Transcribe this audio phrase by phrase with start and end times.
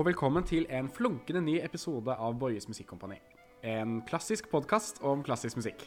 [0.00, 3.18] og velkommen til en flunkende ny episode av Boyes Musikkompani.
[3.60, 5.82] En klassisk podkast om klassisk musikk.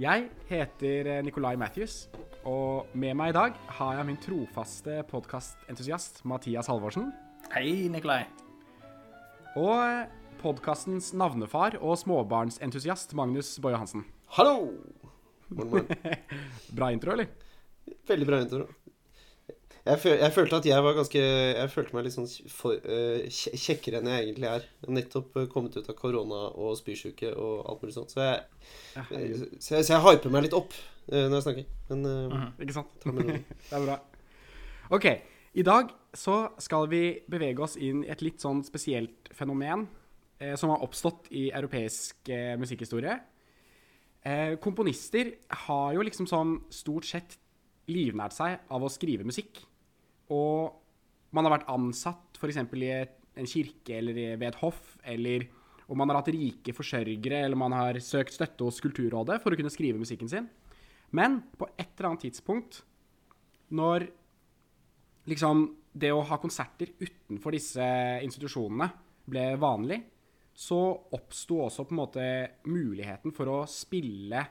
[0.00, 2.06] Jeg heter eh, Nicolai Matthews,
[2.48, 7.10] og med meg i dag har jeg min trofaste podkastentusiast Mathias Halvorsen.
[7.52, 8.22] Hei, Nikolai.
[9.60, 10.08] Og
[10.40, 14.06] podkastens navnefar og småbarnsentusiast Magnus Boje Hansen.
[14.38, 14.70] Hallo!
[16.78, 17.28] Bra intro, eller?
[18.08, 18.70] Veldig bra intro.
[19.82, 23.24] Jeg, føl, jeg følte at jeg var ganske Jeg følte meg litt sånn for, uh,
[23.26, 24.68] kjekkere enn jeg egentlig er.
[24.86, 28.14] Nettopp eh, kommet ut av korona og spysjuke og alt mulig sånt.
[28.14, 28.44] Så jeg,
[28.94, 31.74] Ja, eh, så jeg, så jeg hyper meg litt opp uh, når jeg snakker.
[31.90, 32.94] Men eh, Ikke sant?
[33.02, 33.40] ta med ro.
[33.70, 33.98] Det er bra.
[34.94, 35.08] OK.
[35.52, 39.84] I dag så skal vi bevege oss inn i et litt sånn spesielt fenomen
[40.58, 42.26] som har oppstått i europeisk
[42.58, 43.14] musikkhistorie.
[44.22, 45.32] Eh, komponister
[45.66, 47.36] har jo liksom sånn stort sett
[47.90, 49.58] livnært seg av å skrive musikk.
[50.32, 50.78] Og
[51.36, 52.60] man har vært ansatt f.eks.
[52.62, 55.46] i en kirke eller ved et hoff, eller
[55.92, 59.58] om man har hatt rike forsørgere, eller man har søkt støtte hos Kulturrådet for å
[59.58, 60.48] kunne skrive musikken sin.
[61.12, 62.80] Men på et eller annet tidspunkt,
[63.72, 64.06] når
[65.28, 67.84] liksom det å ha konserter utenfor disse
[68.24, 68.88] institusjonene
[69.28, 70.00] ble vanlig,
[70.52, 70.78] så
[71.16, 72.24] oppsto også på en måte
[72.68, 74.42] muligheten for å spille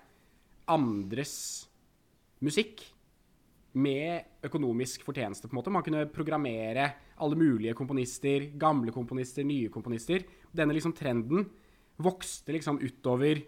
[0.71, 1.35] andres
[2.41, 2.83] musikk
[3.73, 5.73] med økonomisk fortjeneste, på en måte.
[5.73, 6.87] Man kunne programmere
[7.21, 10.25] alle mulige komponister, gamle komponister, nye komponister.
[10.51, 11.45] Denne liksom trenden
[12.01, 13.39] vokste liksom utover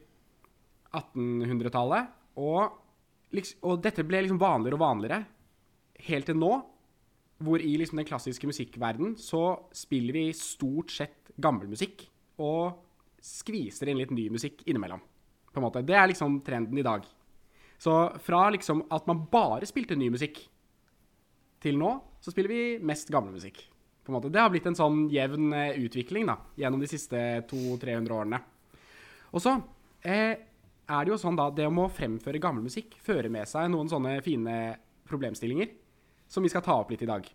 [0.94, 2.78] 1800-tallet, og,
[3.66, 5.24] og dette ble liksom vanligere og vanligere
[6.08, 6.54] helt til nå,
[7.44, 9.44] hvor i liksom den klassiske musikkverden så
[9.76, 12.06] spiller vi stort sett gammel musikk
[12.42, 12.78] og
[13.24, 15.02] skviser inn litt ny musikk innimellom.
[15.54, 15.84] På en måte.
[15.86, 17.04] Det er liksom trenden i dag.
[17.84, 17.94] Så
[18.24, 20.40] fra liksom at man bare spilte ny musikk,
[21.64, 21.94] til nå
[22.24, 23.62] så spiller vi mest gammel musikk.
[24.04, 24.32] På en måte.
[24.32, 28.40] Det har blitt en sånn jevn eh, utvikling da, gjennom de siste 200-300 årene.
[29.32, 29.54] Og så
[30.04, 30.34] eh,
[30.84, 33.92] er det jo sånn da, det om å fremføre gammel musikk fører med seg noen
[33.92, 34.58] sånne fine
[35.08, 35.72] problemstillinger
[36.32, 37.28] som vi skal ta opp litt i dag.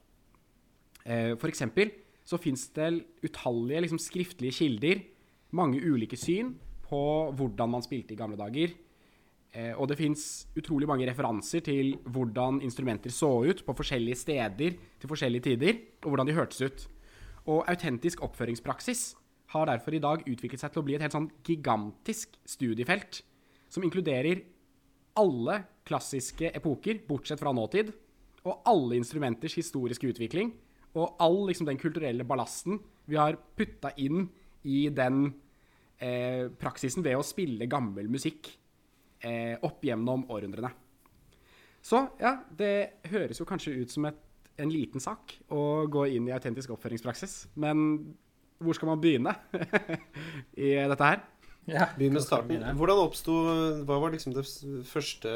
[1.04, 1.92] Eh, for eksempel
[2.28, 2.90] så finnes det
[3.24, 5.00] utallige liksom, skriftlige kilder,
[5.56, 6.52] mange ulike syn
[6.84, 7.00] på
[7.36, 8.76] hvordan man spilte i gamle dager.
[9.56, 10.22] Eh, og det fins
[10.58, 16.12] utrolig mange referanser til hvordan instrumenter så ut på forskjellige steder til forskjellige tider, og
[16.12, 16.84] hvordan de hørtes ut.
[17.48, 19.14] Og autentisk oppføringspraksis
[19.54, 23.22] har derfor i dag utviklet seg til å bli et helt sånn gigantisk studiefelt
[23.72, 24.44] som inkluderer
[25.18, 27.90] alle klassiske epoker, bortsett fra nåtid,
[28.44, 30.52] og alle instrumenters historiske utvikling,
[30.96, 32.78] og all liksom, den kulturelle ballasten
[33.08, 34.28] vi har putta inn
[34.68, 35.30] i den
[36.00, 38.50] eh, praksisen ved å spille gammel musikk
[39.24, 40.70] eh, opp gjennom århundrene.
[41.84, 44.18] Så ja, det høres jo kanskje ut som et,
[44.58, 48.14] en liten sak å gå inn i autentisk oppføringspraksis, men
[48.58, 49.34] hvor skal man begynne
[50.58, 51.22] i dette her?
[51.68, 52.64] Ja, Begynn med starten.
[52.78, 53.34] Hvordan oppsto
[53.84, 54.46] Hva var liksom det
[54.88, 55.32] første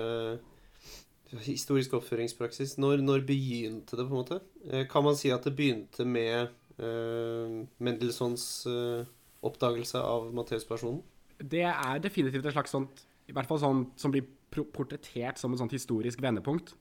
[1.44, 2.78] historiske oppføringspraksis?
[2.80, 4.40] Når, når begynte det, på en måte?
[4.64, 9.04] Eh, Kan man si at det begynte med uh, Mendelssohns uh,
[9.44, 11.02] oppdagelse av Matteus-personen?
[11.38, 15.60] Det er definitivt et slags sånt I hvert fall sånn som blir portrettert som et
[15.60, 16.74] sånt historisk vendepunkt.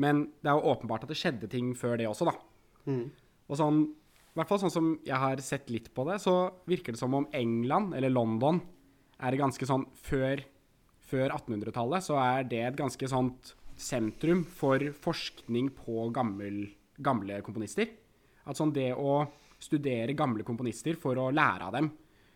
[0.00, 2.34] Men det er jo åpenbart at det skjedde ting før det også, da.
[2.86, 3.06] Mm.
[3.48, 6.36] Og sånn, i hvert fall sånn som jeg har sett litt på det, så
[6.68, 8.60] virker det som om England, eller London,
[9.16, 10.42] er ganske sånn Før,
[11.00, 16.66] før 1800-tallet så er det et ganske sånt sentrum for forskning på gammel,
[17.00, 17.88] gamle komponister.
[18.44, 19.22] At sånn det å
[19.62, 21.88] studere gamle komponister for å lære av dem,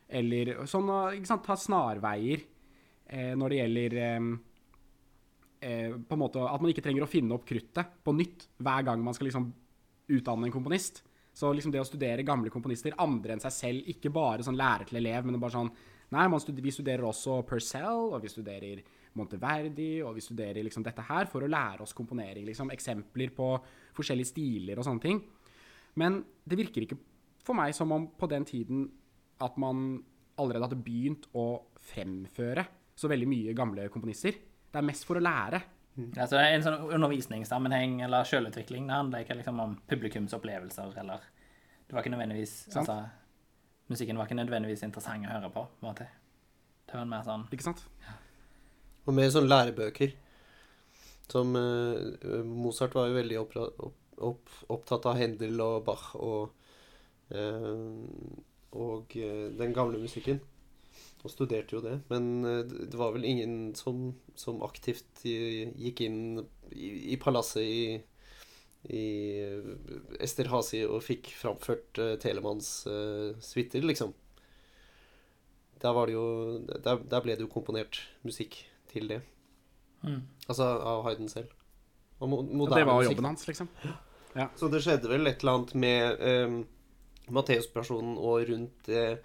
[0.09, 1.03] eller sånn å
[1.45, 2.43] ta snarveier
[3.11, 4.27] når det gjelder eh,
[5.67, 8.87] eh, på en måte At man ikke trenger å finne opp kruttet på nytt hver
[8.87, 9.51] gang man skal liksom
[10.11, 11.05] utdanne en komponist.
[11.35, 14.89] Så liksom det å studere gamle komponister, andre enn seg selv, ikke bare sånn lærer
[14.89, 15.73] til elev, men bare sånn
[16.11, 18.81] Nei, man stud vi studerer også Purcell, og vi studerer
[19.15, 22.43] Monteverdi, og vi studerer liksom dette her for å lære oss komponering.
[22.49, 23.53] liksom Eksempler på
[23.95, 25.21] forskjellige stiler og sånne ting.
[26.03, 26.99] Men det virker ikke
[27.47, 28.89] for meg som om på den tiden
[29.39, 30.01] at man
[30.35, 31.63] allerede hadde begynt å
[31.93, 32.67] fremføre
[33.01, 34.37] så veldig mye gamle komponister.
[34.71, 35.63] Det er mest for å lære.
[36.17, 41.29] Altså, en sånn undervisningssammenheng eller sjølutvikling, det handler ikke liksom om publikumsopplevelser, eller
[41.87, 42.89] Det var ikke nødvendigvis Sant.
[42.89, 42.97] Altså,
[43.91, 46.07] musikken var ikke nødvendigvis interessant å høre på, på en måte.
[46.87, 47.83] Det var mer sånn Ikke sant?
[49.07, 50.15] Og mer sånn lærebøker.
[51.31, 53.57] Som uh, Mozart var jo veldig opp,
[54.31, 56.55] opp, opptatt av Händel og Bach og
[57.35, 57.75] uh,
[58.71, 60.39] Og eh, den gamle musikken.
[61.21, 61.99] Og studerte jo det.
[62.09, 66.21] Men eh, det var vel ingen som, som aktivt gikk inn
[66.73, 67.83] i, i palasset i,
[68.89, 69.05] i
[70.23, 74.15] Esterhazy og fikk framført uh, Telemanns uh, suiter, liksom.
[75.81, 76.27] Der var det jo
[76.69, 78.59] der, der, ble det jo komponert musikk
[78.93, 79.21] til det.
[80.05, 80.23] Mm.
[80.47, 81.53] Altså av Hayden selv.
[82.21, 83.69] Og det var jobben hans, liksom.
[84.37, 84.49] Ja.
[84.57, 86.59] Så det skjedde vel et eller annet med um,
[87.33, 89.17] Matteus-personen og rundt uh,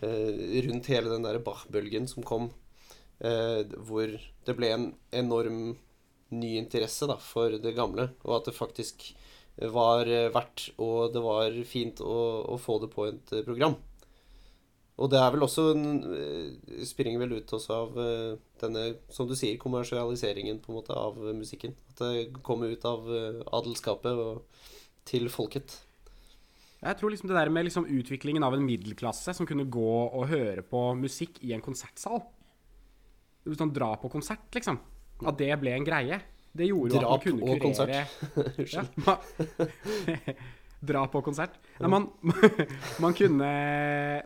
[0.00, 2.48] rundt hele den der Bach-bølgen som kom,
[3.22, 4.16] uh, hvor
[4.46, 5.76] det ble en enorm
[6.32, 9.10] ny interesse da, for det gamle, og at det faktisk
[9.68, 12.18] var verdt, og det var fint å,
[12.54, 13.76] å få det på et program.
[15.00, 15.86] Og det er vel også en,
[16.86, 21.16] springer vel ut også av eh, denne, som du sier, kommersialiseringen på en måte av
[21.34, 21.74] musikken.
[21.94, 24.68] At det kommer ut av eh, adelskapet og
[25.08, 25.78] til folket.
[26.82, 30.26] Jeg tror liksom det der med liksom utviklingen av en middelklasse som kunne gå og
[30.30, 32.24] høre på musikk i en konsertsal
[33.42, 34.76] Sånn dra på konsert, liksom.
[35.26, 36.20] At det ble en greie.
[36.54, 38.02] Det gjorde jo at man kunne kurere
[38.60, 38.92] Unnskyld.
[39.02, 40.34] Ja,
[40.92, 41.58] dra på konsert.
[41.80, 42.08] Nei, man,
[43.02, 43.50] man, kunne,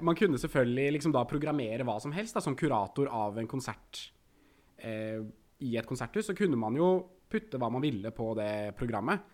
[0.01, 2.37] man, kunne, selvfølgelig liksom da programmere hva som helst.
[2.37, 4.03] Da, som kurator av en konsert
[4.77, 5.21] eh,
[5.65, 6.91] i et konserthus, så kunne man jo
[7.31, 9.33] putte hva man ville på det programmet.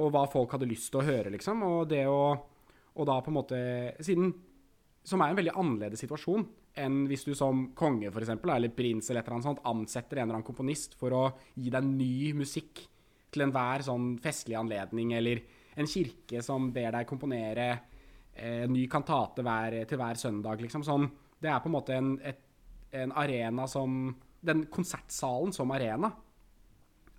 [0.00, 1.62] Og hva folk hadde lyst til å høre, liksom.
[1.66, 2.22] Og det å
[2.98, 3.58] Og da på en måte
[4.02, 4.32] Siden
[5.06, 6.48] Som er en veldig annerledes situasjon
[6.80, 10.20] enn hvis du som konge, for eksempel, eller prins eller et eller annet sånt, ansetter
[10.20, 11.22] en eller annen komponist for å
[11.58, 12.84] gi deg ny musikk
[13.34, 15.42] til enhver sånn festlig anledning, eller
[15.74, 17.66] en kirke som ber deg komponere
[18.34, 20.86] eh, ny kantate hver, til hver søndag, liksom.
[20.86, 21.08] Sånn,
[21.42, 22.42] det er på en måte en, et,
[23.02, 26.08] en arena som Den konsertsalen som arena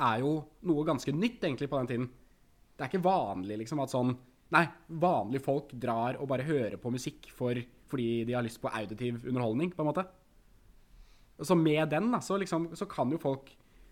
[0.02, 0.32] er jo
[0.66, 2.08] noe ganske nytt, egentlig, på den tiden.
[2.74, 4.16] Det er ikke vanlig, liksom, at sånn
[4.52, 4.66] Nei,
[5.02, 7.56] vanlige folk drar og bare hører på musikk for,
[7.92, 10.04] fordi de har lyst på auditiv underholdning, på en måte.
[11.42, 13.50] Så med den, da, så, liksom, så kan jo folk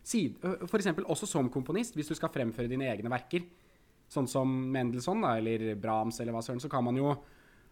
[0.09, 3.43] For eksempel også som komponist, hvis du skal fremføre dine egne verker,
[4.09, 7.11] sånn som Mendelssohn da, eller Brahms eller hva søren, så kan man jo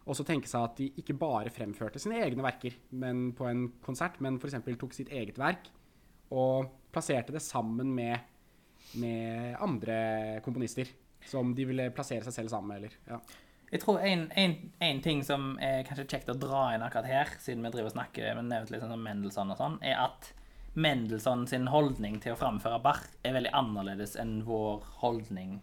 [0.08, 4.20] også tenke seg at de ikke bare fremførte sine egne verker men på en konsert,
[4.24, 4.60] men f.eks.
[4.78, 5.68] tok sitt eget verk
[6.30, 8.20] og plasserte det sammen med,
[9.00, 9.98] med, andre
[10.44, 10.88] komponister
[11.28, 12.82] som de ville plassere seg selv sammen med.
[12.82, 13.20] Eller, ja.
[13.68, 17.72] Jeg tror en, ting som er kanskje kjekt å dra inn akkurat her, siden vi
[17.74, 20.30] driver og snakker men nevnt litt sånn som Mendelssohn og sånn, er at
[20.78, 25.58] Mendelssohn sin holdning til å framføre Bach er veldig annerledes enn vår holdning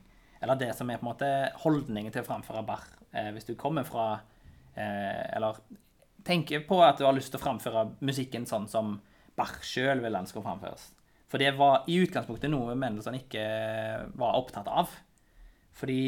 [0.46, 1.30] eller det som er på en måte
[1.64, 2.86] holdningen til å framføre Bach.
[3.16, 4.20] Eh, hvis du kommer fra
[4.76, 5.58] eh, Eller
[6.26, 9.00] tenker på at du har lyst til å framføre musikken sånn som
[9.38, 10.92] Bach sjøl vil den skal framføres.
[11.32, 13.46] For det var i utgangspunktet noe Mendelssohn ikke
[14.16, 14.94] var opptatt av.
[15.76, 16.08] Fordi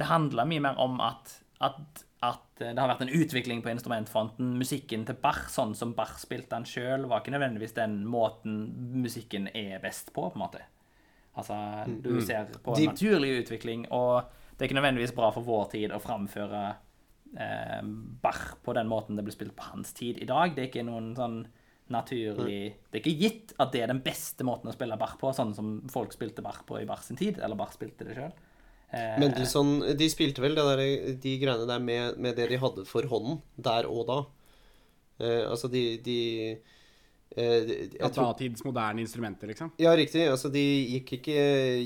[0.00, 4.54] det handler mye mer om at, at, at, det har vært en utvikling på instrumentfronten.
[4.60, 8.62] Musikken til Bach, sånn som Bach spilte den sjøl, var ikke nødvendigvis den måten
[9.02, 10.28] musikken er best på.
[10.28, 10.62] på en måte.
[11.32, 12.22] Altså, du mm.
[12.24, 16.00] ser på en naturlig utvikling, og det er ikke nødvendigvis bra for vår tid å
[16.02, 16.62] framføre
[17.40, 17.80] eh,
[18.22, 20.52] Bach på den måten det ble spilt på hans tid i dag.
[20.52, 21.42] Det er ikke noen sånn
[21.92, 22.76] naturlig mm.
[22.88, 25.52] Det er ikke gitt at det er den beste måten å spille Bach på, sånn
[25.56, 28.32] som folk spilte Bach på i Bach sin tid, eller Bach spilte det sjøl.
[28.92, 30.82] Eh, Mendelssohn, de spilte vel der,
[31.22, 34.18] de greiene der med, med, det de hadde for hånden, der og da.
[35.22, 36.20] Eh, altså, de, de
[37.36, 39.70] Eh, Datids moderne instrumenter, liksom?
[39.80, 40.26] Ja, riktig.
[40.28, 40.62] Altså, de
[40.98, 41.36] gikk ikke,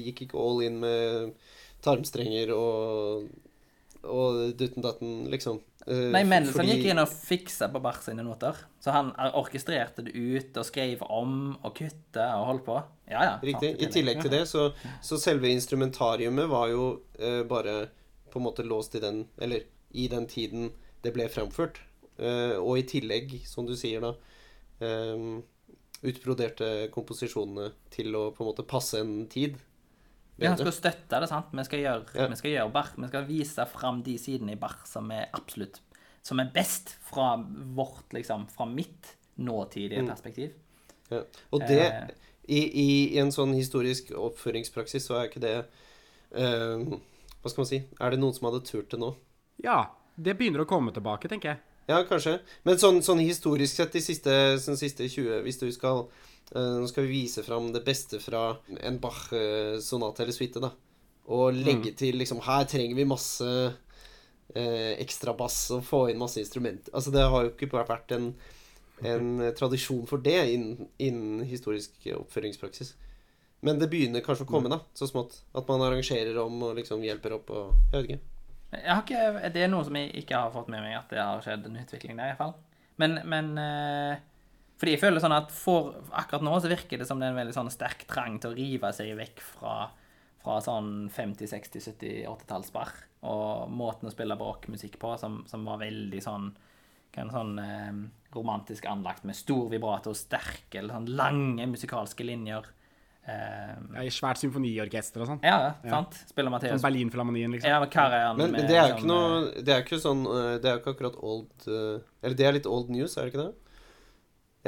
[0.09, 1.37] gikk ikke all in med
[1.85, 3.28] tarmstrenger og,
[4.10, 5.60] og dutten datten, liksom.
[5.86, 6.76] Uh, Nei, Mendelssohn fordi...
[6.80, 8.58] gikk inn og fiksa på Bach sine noter.
[8.82, 12.78] Så han orkestrerte det ut og skrev om og kutta og holdt på.
[13.10, 13.34] Ja, ja.
[13.44, 13.75] Riktig.
[13.82, 14.70] I tillegg til det, så,
[15.04, 16.88] så selve instrumentariumet var jo
[17.20, 17.78] uh, bare
[18.32, 19.64] på en måte låst i den Eller
[19.96, 20.72] i den tiden
[21.04, 21.78] det ble fremført.
[22.18, 24.16] Uh, og i tillegg, som du sier da
[24.80, 25.44] um,
[26.06, 29.56] utbroderte komposisjonene til å på en måte passe en tid.
[30.37, 31.52] Ja, han skal støtte det, sant.
[31.57, 32.26] Vi skal gjøre, ja.
[32.28, 35.81] vi skal gjøre bar, Vi skal vise fram de sidene i Bach som er absolutt
[36.26, 37.35] Som er best fra
[37.76, 40.09] vårt, liksom, fra mitt nåtidige mm.
[40.09, 40.52] perspektiv.
[41.09, 41.23] Ja.
[41.55, 42.09] Og det eh,
[42.49, 46.97] i, i, i, en sånn historisk oppføringspraksis så er ikke det uh,
[47.43, 47.81] Hva skal man si?
[48.00, 49.12] Er det noen som hadde turt det nå?
[49.64, 49.81] Ja.
[50.16, 51.75] Det begynner å komme tilbake, tenker jeg.
[51.87, 52.40] Ja, kanskje.
[52.66, 56.88] Men sånn, sånn historisk sett de siste, sånn siste 20 Hvis du skal uh, Nå
[56.90, 60.73] skal vi vise fram det beste fra en Bach-sonate eller suite, da.
[61.31, 61.99] Og legge mm.
[62.02, 66.90] til liksom Her trenger vi masse uh, ekstra bass og få inn masse instrumenter.
[66.95, 68.33] Altså, det har jo ikke vært en,
[69.07, 72.95] en tradisjon for det innen, innen historisk oppføringspraksis.
[73.66, 74.75] Men det begynner kanskje å komme, mm.
[74.76, 75.40] da, så smått.
[75.57, 78.36] At man arrangerer om og liksom hjelper opp og Jeg vet ikke.
[78.75, 79.20] Ikke,
[79.54, 81.78] det er noe som jeg ikke har fått med meg, at det har skjedd en
[81.78, 82.56] utvikling der, iallfall.
[83.00, 84.25] Men, men eh,
[84.80, 87.40] fordi jeg føler sånn at for akkurat nå så virker det som det er en
[87.40, 89.76] veldig sånn sterk trang til å rive seg vekk fra,
[90.42, 92.94] fra sånn 50-, 60-, 70-, 80-talls-Bach.
[93.26, 96.50] Og måten å spille barokkmusikk på som, som var veldig sånn
[97.16, 98.00] en sånn eh,
[98.35, 102.66] romantisk anlagt med stor vibrato, sterke eller sånn lange musikalske linjer.
[103.26, 105.40] Eh, Ja, I svært symfoniorkester og sånn.
[105.42, 106.14] ja, sant?
[106.28, 107.71] Spiller Sånn Matteus Berlinfilharmonien, liksom.
[107.73, 109.80] Ja, men hva er han Men, men det er jo sånn, ikke noe Det er
[109.80, 112.68] jo ikke sånn øh, Det er jo ikke akkurat old øh, Eller det er litt
[112.71, 113.80] old news, er det ikke det?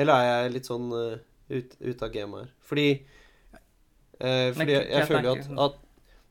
[0.03, 1.15] Eller er jeg litt sånn øh,
[1.55, 2.51] ut, ut av gamet her?
[2.73, 5.79] Fordi øh, Fordi jeg, jeg føler jo at, at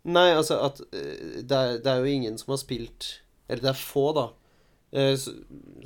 [0.08, 3.08] Nei, altså at det, er, det er jo ingen som har spilt
[3.48, 4.28] Eller det er få, da,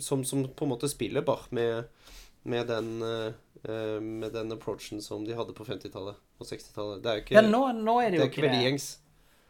[0.01, 1.87] som, som på en måte spiller Bach med,
[2.45, 2.91] med den
[3.61, 7.03] Med den approachen som de hadde på 50-tallet og 60-tallet.
[7.03, 8.87] Det er jo ikke, Ja, nå, nå er det det er ikke veldig gjengs.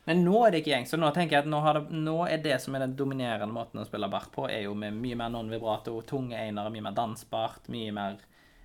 [0.10, 0.92] Men nå er det ikke gjengs.
[0.94, 3.54] Så nå tenker jeg at nå, har det, nå er det som er den dominerende
[3.54, 6.98] måten å spille bart på, er jo med mye mer non-vibrato, tunge einere, mye mer
[6.98, 8.18] dansbart, mye mer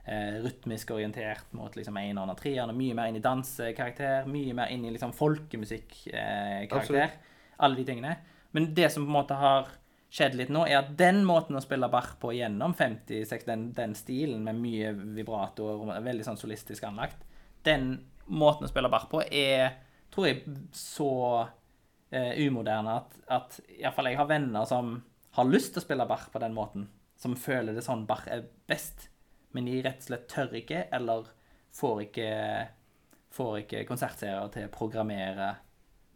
[0.09, 4.73] eh, rytmisk orientert mot liksom einerne og treerne, mye mer inn i dansekarakter, mye mer
[4.73, 7.03] inn i liksom folkemusikk-karakter.
[7.05, 7.35] Eh,
[7.67, 8.17] alle de tingene.
[8.57, 9.69] Men det som på en måte har
[10.16, 13.94] skjedd litt nå, er at den måten å spille Bach på gjennom 50-60, den, den
[13.99, 17.20] stilen med mye vibrato og veldig sånn solistisk anlagt,
[17.66, 19.76] den måten å spille Bach på er,
[20.14, 21.11] tror jeg, så
[22.11, 24.96] eh, umoderne at, at iallfall jeg har venner som
[25.37, 26.88] har lyst til å spille Bach på den måten,
[27.20, 29.11] som føler det sånn Bach er best,
[29.52, 31.28] men de rett og slett tør ikke, eller
[31.76, 32.30] får ikke,
[33.37, 35.52] får ikke konsertseere til å programmere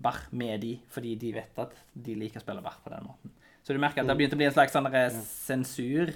[0.00, 3.36] Bach med de, fordi de vet at de liker å spille Bach på den måten.
[3.62, 4.88] Så du merker at det har begynt å bli en slags sånn
[5.26, 6.12] sensur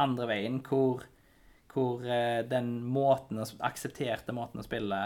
[0.00, 1.04] andre veien, hvor,
[1.72, 5.00] hvor eh, den måten, aksepterte måten å spille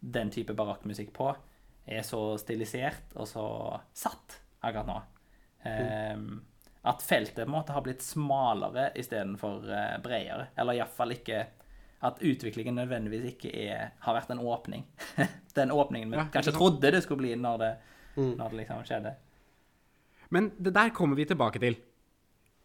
[0.00, 1.30] den type barokkmusikk på,
[1.86, 3.46] er så stilisert og så
[3.94, 4.96] satt akkurat nå.
[5.66, 6.40] Ehm,
[6.86, 10.48] at feltet måte har blitt smalere istedenfor uh, bredere.
[10.58, 11.44] Eller iallfall ikke
[12.06, 14.84] at utviklingen nødvendigvis ikke er, har vært en åpning.
[15.58, 17.72] den åpningen vi Ja, kanskje trodde det skulle bli når det,
[18.16, 19.16] når det liksom skjedde.
[20.34, 21.76] Men det der kommer vi tilbake til.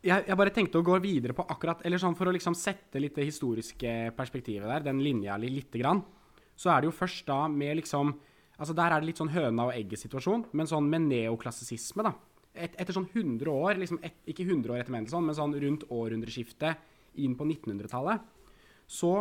[0.02, 2.98] Jeg, jeg bare tenkte å gå videre på akkurat Eller sånn for å liksom sette
[2.98, 6.02] litt det historiske perspektivet der, den linja li- lite grann,
[6.58, 8.16] så er det jo først da med liksom
[8.62, 12.12] Altså Der er det litt sånn høna og egget-situasjon, men sånn med neoklassisisme, da.
[12.54, 15.86] Et, etter sånn 100 år, liksom et, ikke 100 år etter Mendelssohn, men sånn rundt
[15.90, 16.78] århundreskiftet
[17.26, 18.22] inn på 1900-tallet,
[18.86, 19.12] så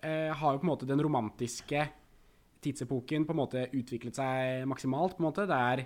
[0.00, 1.82] eh, har jo på en måte den romantiske
[2.64, 5.18] tidsepoken på en måte utviklet seg maksimalt.
[5.18, 5.44] på en måte.
[5.50, 5.84] Det er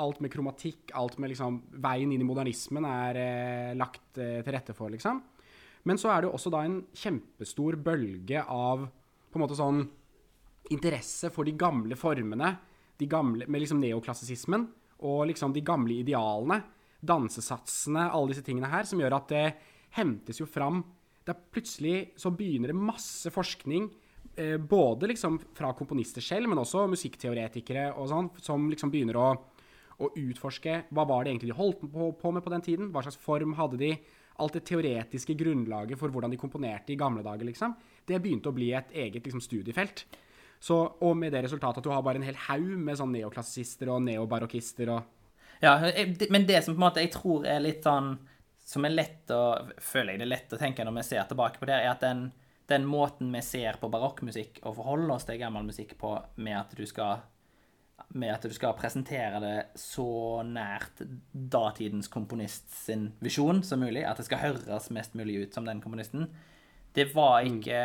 [0.00, 4.54] alt med kromatikk, alt med liksom Veien inn i modernismen er eh, lagt eh, til
[4.54, 5.20] rette for, liksom.
[5.84, 9.82] Men så er det jo også da en kjempestor bølge av på en måte sånn
[10.72, 12.54] interesse for de gamle formene,
[12.96, 14.64] de gamle, med liksom neoklassisismen,
[15.04, 16.62] og liksom de gamle idealene,
[17.04, 19.46] dansesatsene, alle disse tingene her, som gjør at det
[19.98, 20.80] hentes jo fram
[21.24, 24.03] det er Plutselig så begynner det masse forskning, eh,
[24.58, 29.28] både liksom fra komponister selv, men også musikkteoretikere og sånn, som liksom begynner å,
[30.02, 33.04] å utforske hva var det egentlig de holdt på, på med på den tiden, hva
[33.06, 33.92] slags form hadde de,
[34.42, 37.76] alt det teoretiske grunnlaget for hvordan de komponerte i gamle dager, liksom.
[38.06, 40.04] Det begynte å bli et eget liksom, studiefelt.
[40.64, 43.90] Så, og med det resultatet at du har bare en hel haug med sånn neoklassister
[43.92, 45.10] og neobarokkister og
[45.62, 45.74] Ja,
[46.32, 48.14] men det som på en måte jeg tror er litt sånn
[48.64, 49.42] Som er lett å
[49.82, 52.02] Føler jeg det er lett å tenke når vi ser tilbake på det, er at
[52.02, 52.30] den,
[52.70, 56.74] den måten vi ser på barokkmusikk og forholder oss til gammel musikk på, med at
[56.76, 57.24] du skal
[58.14, 61.00] med at du skal presentere det så nært
[61.32, 65.82] datidens komponist sin visjon som mulig, at det skal høres mest mulig ut som den
[65.82, 66.28] komponisten,
[66.94, 67.78] det var ikke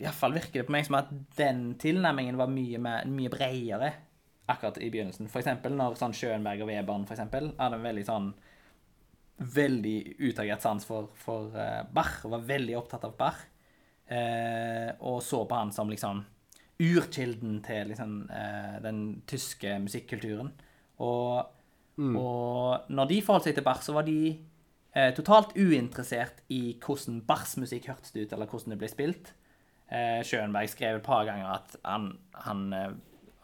[0.00, 3.90] Iallfall virker det på meg som at den tilnærmingen var mye, mer, mye bredere
[4.50, 5.28] akkurat i begynnelsen.
[5.30, 8.30] For eksempel når sånn Schönberg og Webern for eksempel, hadde en veldig sånn
[9.40, 13.40] veldig utagert sans for, for uh, Bach, var veldig opptatt av Bach.
[14.10, 16.24] Uh, og så på han som liksom
[16.80, 20.52] urkilden til liksom, uh, den tyske musikkulturen.
[21.00, 21.40] Og,
[22.00, 24.36] og når de forholdt seg til Bach, så var de
[25.14, 29.28] totalt uinteressert i hvordan Bachs musikk hørtes ut, eller hvordan det ble spilt.
[30.26, 32.08] Schönberg skrev et par ganger at han,
[32.42, 32.64] han,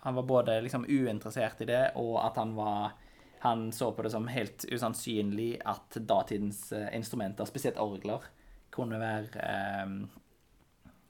[0.02, 2.96] han var både liksom uinteressert i det, og at han var
[3.46, 8.24] han så på det som helt usannsynlig at datidens eh, instrumenter, spesielt orgler,
[8.74, 9.94] kunne være, eh,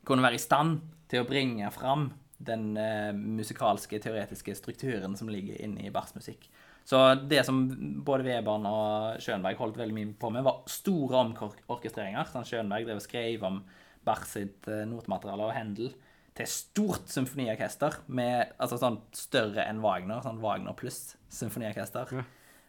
[0.06, 2.10] kunne være i stand til å bringe fram
[2.46, 6.48] den eh, musikalske, teoretiske strukturen som ligger inne i Bachs musikk.
[6.86, 7.64] Så det som
[8.06, 12.28] både Webern og Schönberg holdt veldig mye på med, var store omorkestreringer.
[12.30, 13.64] Sånn Schönberg drev og skrev om
[14.06, 15.88] Bach sitt notmateriale notemateriale og Händel
[16.36, 22.12] til stort symfoniorkester med altså sånn større enn Wagner, sånn Wagner pluss symfoniorkester.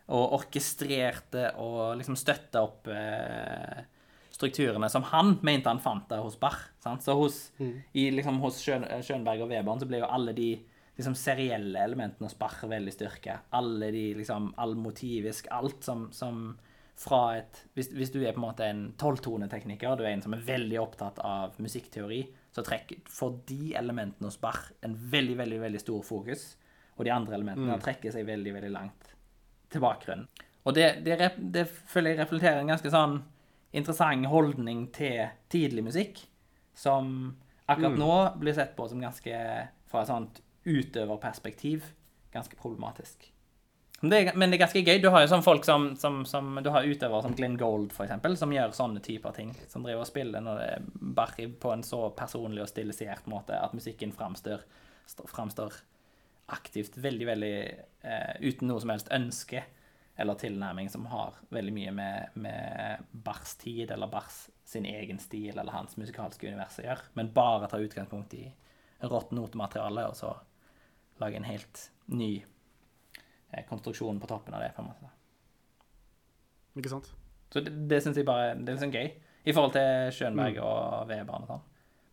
[0.08, 3.82] Og orkestrerte og liksom støtta opp eh,
[4.38, 6.60] strukturene som han mente han fant der hos Bach.
[6.84, 7.04] Sant?
[7.04, 10.52] Så hos, i, liksom, hos Schön, Schönberg og Webern så ble jo alle de
[10.98, 13.40] liksom serielle elementene hos Bach veldig styrke.
[13.58, 16.56] Alle de liksom allmotivisk, alt som, som
[16.98, 20.34] fra et hvis, hvis du er på en måte en tolvtonetekniker, du er en som
[20.34, 22.24] er veldig opptatt av musikkteori,
[22.54, 26.50] så trekker, får de elementene hos Bach en veldig, veldig, veldig stor fokus,
[26.98, 29.12] og de andre elementene trekker seg veldig, veldig langt
[29.72, 30.28] til bakgrunnen.
[30.68, 33.20] Og det, det, det føler jeg reflekterer en ganske sånn
[33.78, 36.20] interessant holdning til tidlig musikk,
[36.76, 37.36] som
[37.68, 38.12] akkurat nå
[38.42, 39.38] blir sett på som ganske,
[39.88, 41.84] fra et sånt utøverperspektiv,
[42.34, 43.30] ganske problematisk.
[44.02, 45.00] Men det, er, men det er ganske gøy.
[45.02, 48.06] Du har jo sånn folk som, som, som Du har utøvere som Glenn Gold, for
[48.06, 49.56] eksempel, som gjør sånne typer ting.
[49.72, 50.84] Som driver og spiller når det er
[51.18, 54.62] bare på en så personlig og stilisert måte at musikken framstår,
[55.10, 55.80] st- framstår
[56.48, 57.56] aktivt veldig, veldig
[58.08, 59.64] eh, uten noe som helst ønske
[60.18, 65.58] eller tilnærming som har veldig mye med, med Bachs tid eller Bachs sin egen stil
[65.58, 68.48] eller hans musikalske univers å gjøre, men bare tar utgangspunkt i
[69.06, 70.34] rått notemateriale og så
[71.22, 72.32] lage en helt ny
[73.52, 75.12] eh, konstruksjon på toppen av det, på en måte.
[76.78, 77.12] Ikke sant?
[77.54, 79.12] Så det, det syns jeg bare det er liksom gøy,
[79.48, 81.66] i forhold til Schönberg og Weber og sånn.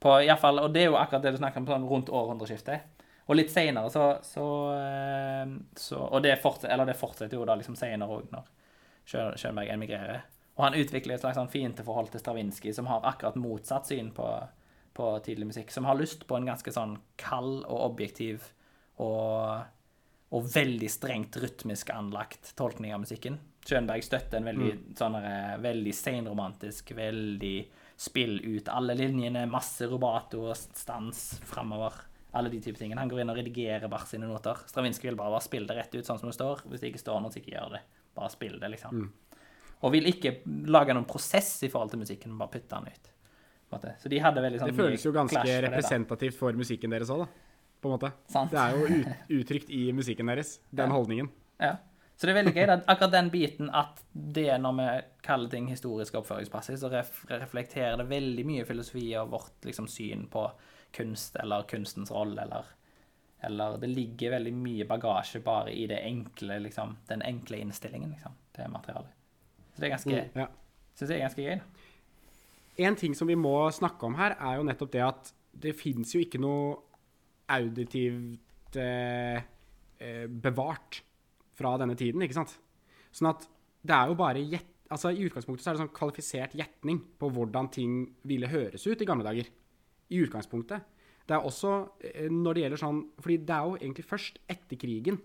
[0.04, 2.84] På, i fall, og det er jo akkurat det du snakker om sånn rundt århundreskiftet.
[3.24, 7.56] Og litt seinere så, så, eh, så Og det, fortsetter, eller det fortsetter jo da
[7.56, 8.50] liksom seinere òg, når
[9.04, 10.22] Schön- Schönberg emigrerer.
[10.56, 14.26] Og han utvikler et slags sånn fiendeforhold til Stravinskij, som har akkurat motsatt syn på,
[14.94, 15.72] på tidlig musikk.
[15.74, 18.46] Som har lyst på en ganske sånn kald og objektiv
[19.02, 19.64] og,
[20.30, 23.40] og veldig strengt rytmisk anlagt tolkning av musikken.
[23.64, 27.56] Schönberg støtter en veldig sånn der, veldig senromantisk, veldig
[27.96, 31.96] spill ut alle linjene, masse rubato og stans framover.
[32.34, 32.98] Alle de type tingene.
[32.98, 34.58] Han går inn og redigerer Bach sine noter.
[34.66, 36.64] Stravinskij vil bare, bare spille det rett ut sånn som det står.
[36.66, 37.82] Hvis det ikke står noe, så ikke gjør det.
[38.18, 39.04] Bare spill det, liksom.
[39.84, 40.36] Og vil ikke
[40.72, 43.10] lage noen prosess i forhold til musikken, bare putte den ut.
[43.98, 47.26] Så de hadde veldig sånn Det føles jo ganske representativt for musikken deres òg, da.
[47.82, 48.10] På en måte.
[48.30, 48.52] Sant.
[48.54, 50.94] Det er jo ut, uttrykt i musikken deres, den Ja.
[50.94, 51.28] holdningen.
[51.60, 51.72] Ja.
[52.14, 54.86] Så det er veldig gøy, da, akkurat den biten at det når vi
[55.26, 60.28] kaller ting historisk oppføringspraksis, så ref reflekterer det veldig mye filosofi og vårt liksom, syn
[60.30, 60.44] på
[60.94, 62.70] kunst eller kunstens rolle, eller,
[63.44, 68.36] eller det ligger veldig mye bagasje bare i det enkle, liksom, den enkle innstillingen liksom,
[68.56, 69.12] til materialet.
[69.74, 70.46] Så det er ganske, Ja.
[70.94, 71.56] synes jeg er ganske gøy.
[71.58, 72.86] da.
[72.88, 76.14] En ting som vi må snakke om her, er jo nettopp det at det fins
[76.14, 76.76] jo ikke noe
[77.54, 79.42] auditivt eh,
[80.00, 81.02] eh, bevart
[81.54, 82.56] fra denne tiden, ikke sant?
[83.14, 83.46] Sånn at
[83.84, 84.70] det er jo bare gjett...
[84.94, 87.94] Altså I utgangspunktet så er det sånn kvalifisert gjetning på hvordan ting
[88.28, 89.48] ville høres ut i gamle dager.
[90.12, 90.90] I utgangspunktet.
[91.24, 91.72] Det er også
[92.04, 95.16] eh, når det gjelder sånn Fordi det er jo egentlig først etter krigen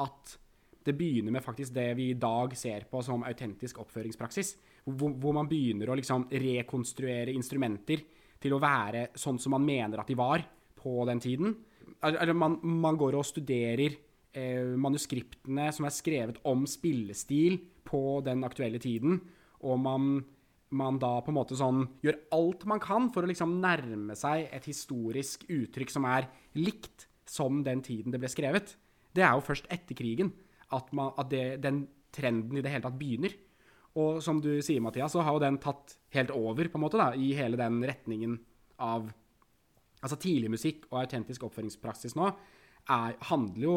[0.00, 0.38] at
[0.82, 4.56] det begynner med faktisk det vi i dag ser på som autentisk oppføringspraksis.
[4.88, 8.02] Hvor, hvor man begynner å liksom rekonstruere instrumenter
[8.42, 10.42] til å være sånn som man mener at de var
[10.80, 11.54] på den tiden.
[12.02, 13.94] Eller man, man går og studerer
[14.34, 19.20] eh, manuskriptene som er skrevet om spillestil på den aktuelle tiden,
[19.62, 20.08] og man,
[20.76, 24.48] man da på en måte sånn gjør alt man kan for å liksom nærme seg
[24.54, 28.74] et historisk uttrykk som er likt som den tiden det ble skrevet.
[29.12, 30.32] Det er jo først etter krigen
[30.72, 33.34] at, man, at det, den trenden i det hele tatt begynner.
[34.00, 37.00] Og som du sier, Mathias, så har jo den tatt helt over på en måte
[37.00, 38.38] da, i hele den retningen
[38.82, 39.10] av
[40.02, 42.24] Altså tidlig musikk og autentisk oppføringspraksis nå
[42.90, 43.74] er, handler jo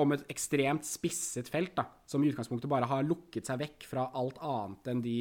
[0.00, 4.06] om et ekstremt spisset felt, da, som i utgangspunktet bare har lukket seg vekk fra
[4.16, 5.16] alt annet enn de,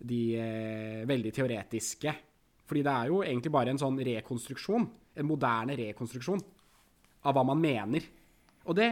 [0.00, 2.14] de eh, veldig teoretiske.
[2.66, 4.86] Fordi det er jo egentlig bare en sånn rekonstruksjon,
[5.16, 6.42] en moderne rekonstruksjon,
[7.26, 8.06] av hva man mener.
[8.66, 8.88] Og det,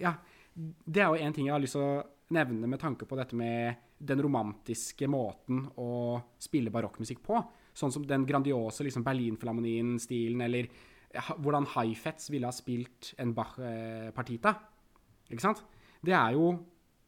[0.00, 0.14] ja,
[0.54, 2.02] det er jo en ting jeg har lyst til å
[2.34, 7.38] nevne med tanke på dette med den romantiske måten å spille barokkmusikk på.
[7.74, 10.68] Sånn som den grandiose liksom Berlinfilharmonien-stilen, eller
[11.14, 14.54] hvordan Heifetz ville ha spilt en Bach-partita.
[15.30, 15.62] Ikke sant?
[16.04, 16.52] Det er jo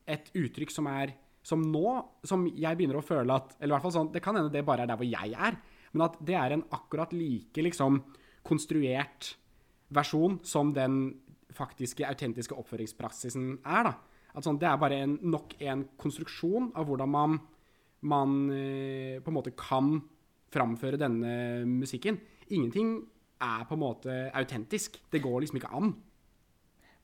[0.06, 1.16] et uttrykk som er
[1.46, 1.90] Som nå,
[2.26, 4.64] som jeg begynner å føle at Eller i hvert fall sånn, det kan hende det
[4.66, 5.58] bare er der hvor jeg er,
[5.92, 8.00] men at det er en akkurat like liksom
[8.46, 9.36] konstruert
[9.94, 11.14] versjon som den
[11.54, 13.90] faktiske, autentiske oppføringspraksisen er.
[13.90, 13.94] da.
[14.34, 17.38] At sånn, Det er bare en, nok en konstruksjon av hvordan man,
[18.02, 20.00] man eh, på en måte kan
[20.52, 22.18] framføre denne musikken.
[22.50, 22.98] Ingenting
[23.42, 24.98] er på en måte autentisk.
[25.12, 25.94] Det går liksom ikke an.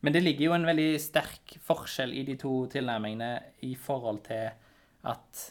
[0.03, 3.33] Men det ligger jo en veldig sterk forskjell i de to tilnærmingene
[3.69, 4.49] i forhold til
[5.07, 5.43] at,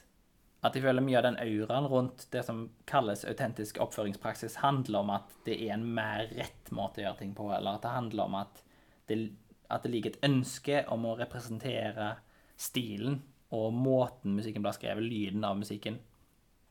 [0.60, 5.14] at jeg føler mye av den auraen rundt det som kalles autentisk oppføringspraksis, handler om
[5.16, 8.28] at det er en mer rett måte å gjøre ting på, eller at det handler
[8.28, 8.62] om at
[9.08, 9.22] det,
[9.72, 12.14] at det ligger et ønske om å representere
[12.60, 13.22] stilen
[13.56, 16.00] og måten musikken blir skrevet, lyden av musikken,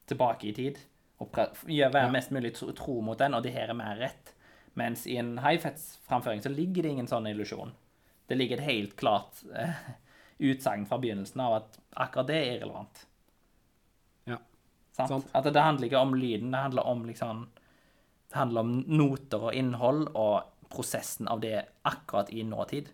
[0.09, 0.81] tilbake i tid.
[1.21, 4.35] Gjøre- være mest mulig tro, tro mot den, og det her er mer rett.
[4.75, 7.73] Mens i en Heifetz-framføring så ligger det ingen sånn illusjon.
[8.27, 9.75] Det ligger et helt klart eh,
[10.51, 13.03] utsagn fra begynnelsen av at akkurat det er irrelevant.
[14.31, 14.39] Ja.
[14.97, 15.09] Sant?
[15.11, 15.29] Sant.
[15.35, 17.49] At det handler ikke om lyden, det handler om liksom
[18.31, 22.89] Det handler om noter og innhold og prosessen av det akkurat i nåtid.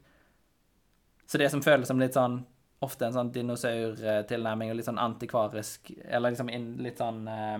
[1.26, 2.44] Så det som føles som litt sånn
[2.84, 6.50] Ofte en sånn dinosaurtilnærming og litt sånn antikvarisk Eller liksom
[6.84, 7.58] litt sånn eh,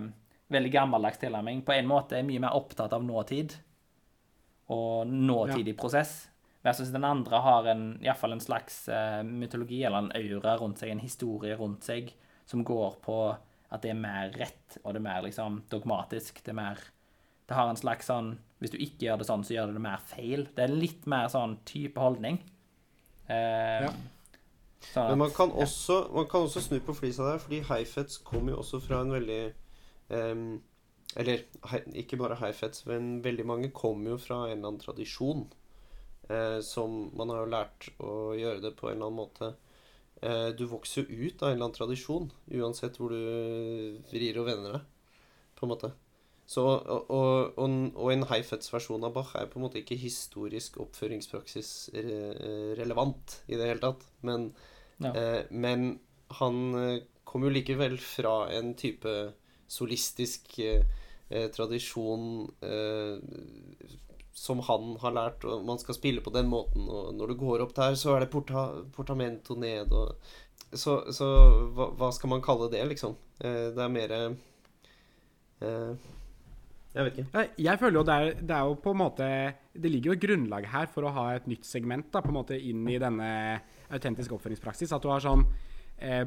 [0.53, 3.57] veldig gammeldags tilnærming, på en måte er mye mer opptatt av nåtid
[4.73, 6.29] og nåtidig prosess.
[6.67, 10.81] Versus den andre har en, i fall en slags uh, mytologi eller en aura rundt
[10.83, 12.11] seg, en historie rundt seg,
[12.47, 13.19] som går på
[13.71, 16.43] at det er mer rett, og det er mer liksom dogmatisk.
[16.43, 16.83] Det er mer
[17.47, 19.83] Det har en slags sånn Hvis du ikke gjør det sånn, så gjør du det
[19.85, 20.47] mer feil.
[20.57, 22.41] Det er litt mer sånn type holdning.
[23.29, 23.93] Uh, Ja.
[24.93, 28.55] sånn Men man kan, også, man kan også snu på flisa der, fordi Heifetz kommer
[28.55, 29.53] jo også fra en veldig
[30.09, 30.63] em,
[31.17, 31.45] Eller
[31.97, 35.47] ikke bare Heifetz, men veldig mange kommer jo fra en eller annen tradisjon.
[36.29, 39.53] Uh, som man har jo lært å gjøre det på en eller annen måte.
[40.19, 44.49] Uh, du vokser jo ut av en eller annen tradisjon, uansett hvor du vrir og
[44.51, 45.15] vender deg,
[45.55, 45.93] på en måte.
[46.47, 51.71] Så, og, og, og, en Heifetz-versjon av Bach er på en måte ikke historisk oppføringspraksis
[51.97, 52.21] re,
[52.79, 54.07] relevant i det hele tatt.
[54.23, 54.53] Men,
[55.03, 55.11] Ja.
[55.11, 55.99] eh, men
[56.39, 59.11] han eh, kom jo likevel fra en type
[59.69, 60.85] solistisk eh,
[61.29, 63.95] eh, tradisjon eh,
[64.37, 66.85] som han har lært, og man skal spille på den måten.
[66.93, 70.17] Og når du går opp der, så er det porta, portamento ned, og
[70.73, 71.27] Så, så
[71.77, 73.15] hva, hva skal man kalle det, liksom?
[73.39, 74.33] Eh, det er mer eh,
[76.97, 77.45] Jeg vet ikke.
[77.63, 79.29] Jeg, føler jo det er, det er jo på en måte
[79.77, 82.39] Det ligger jo et grunnlag her for å ha et nytt segment da, på en
[82.41, 83.31] måte inn i denne
[83.93, 84.93] autentiske oppføringspraksis.
[84.93, 85.47] At du har sånn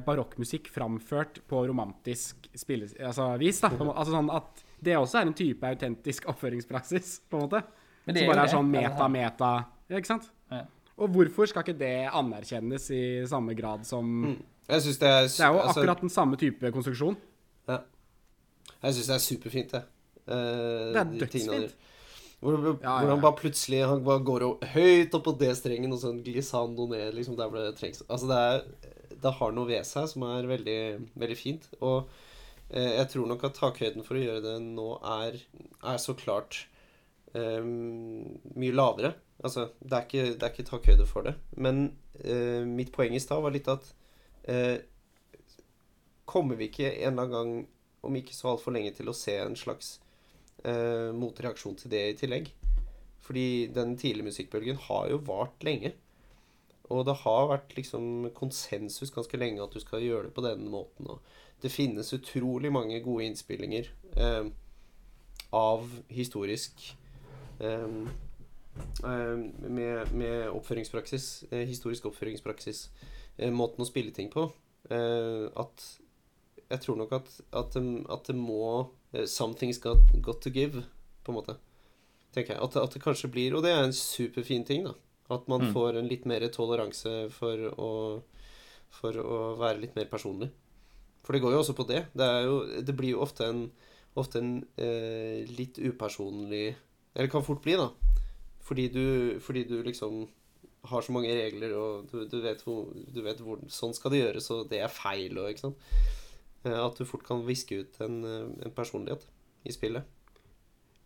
[0.05, 3.59] barokkmusikk framført på romantisk spilles, altså, vis.
[3.61, 3.69] da.
[3.91, 7.61] Altså sånn at det også er en type autentisk oppføringspraksis, på en måte.
[8.05, 9.51] Men det Som er bare er sånn altså, meta, meta.
[9.89, 10.29] Ja, ikke sant?
[10.49, 10.63] Ja.
[10.99, 14.09] Og hvorfor skal ikke det anerkjennes i samme grad som
[14.69, 17.15] Jeg syns det er Det er jo altså, akkurat den samme type konstruksjon.
[17.69, 17.79] Ja.
[18.81, 19.83] Jeg syns det er superfint, det.
[20.29, 20.35] Uh,
[20.93, 21.77] Det er dødsfint.
[22.39, 25.99] Hvor, hvor, Ja, ja, han bare plutselig Han bare går høyt opp på D-strengen, og
[25.99, 28.03] sånn glissando ned, liksom der hvor det trengs.
[28.07, 30.81] Altså, det er Det har noe ved seg som er veldig,
[31.19, 31.65] veldig fint.
[31.83, 32.07] Og
[32.71, 35.41] eh, jeg tror nok at takhøyden for å gjøre det nå er,
[35.83, 36.61] er så klart
[37.35, 39.17] eh, mye lavere.
[39.43, 41.35] Altså, det er ikke, det er ikke takhøyde for det.
[41.59, 41.89] Men
[42.23, 43.91] eh, mitt poeng i stad var litt at
[44.47, 44.79] eh,
[46.29, 47.53] Kommer vi ikke en eller annen gang,
[48.05, 49.95] om ikke så altfor lenge, til å se en slags
[50.63, 52.51] eh, motreaksjon til det i tillegg?
[53.23, 55.93] Fordi den tidlige musikkbølgen har jo vart lenge.
[56.89, 60.71] Og det har vært liksom konsensus ganske lenge at du skal gjøre det på denne
[60.71, 61.11] måten.
[61.11, 61.21] Og
[61.61, 64.49] det finnes utrolig mange gode innspillinger eh,
[65.53, 66.97] av historisk
[67.59, 67.85] eh,
[69.05, 69.37] eh,
[69.69, 72.87] med, med oppføringspraksis, eh, historisk oppføringspraksis,
[73.37, 74.49] eh, måten å spille ting på.
[74.89, 75.85] Eh, at
[76.69, 78.89] jeg tror nok at, at, at det må
[79.25, 80.83] Something's got, got to give,
[81.25, 81.55] på en måte.
[82.35, 82.61] Tenker jeg.
[82.61, 84.93] At, at det kanskje blir Og det er en superfin ting, da.
[85.33, 85.73] At man Mm.
[85.73, 87.89] får en litt mer toleranse for å,
[88.89, 90.49] for å være litt mer personlig.
[91.23, 92.05] For det går jo også på det.
[92.17, 93.71] Det, er jo, det blir jo ofte en,
[94.17, 96.75] ofte en eh, litt upersonlig
[97.15, 97.89] Eller kan fort bli, da.
[98.65, 100.27] Fordi du, fordi du liksom
[100.89, 104.21] har så mange regler, og du, du, vet hvor, du vet hvor Sånn skal det
[104.23, 105.81] gjøres, og det er feil, og ikke sant.
[106.65, 109.25] Eh, At du fort kan viske ut en, eh, en personlighet
[109.63, 110.03] i spillet.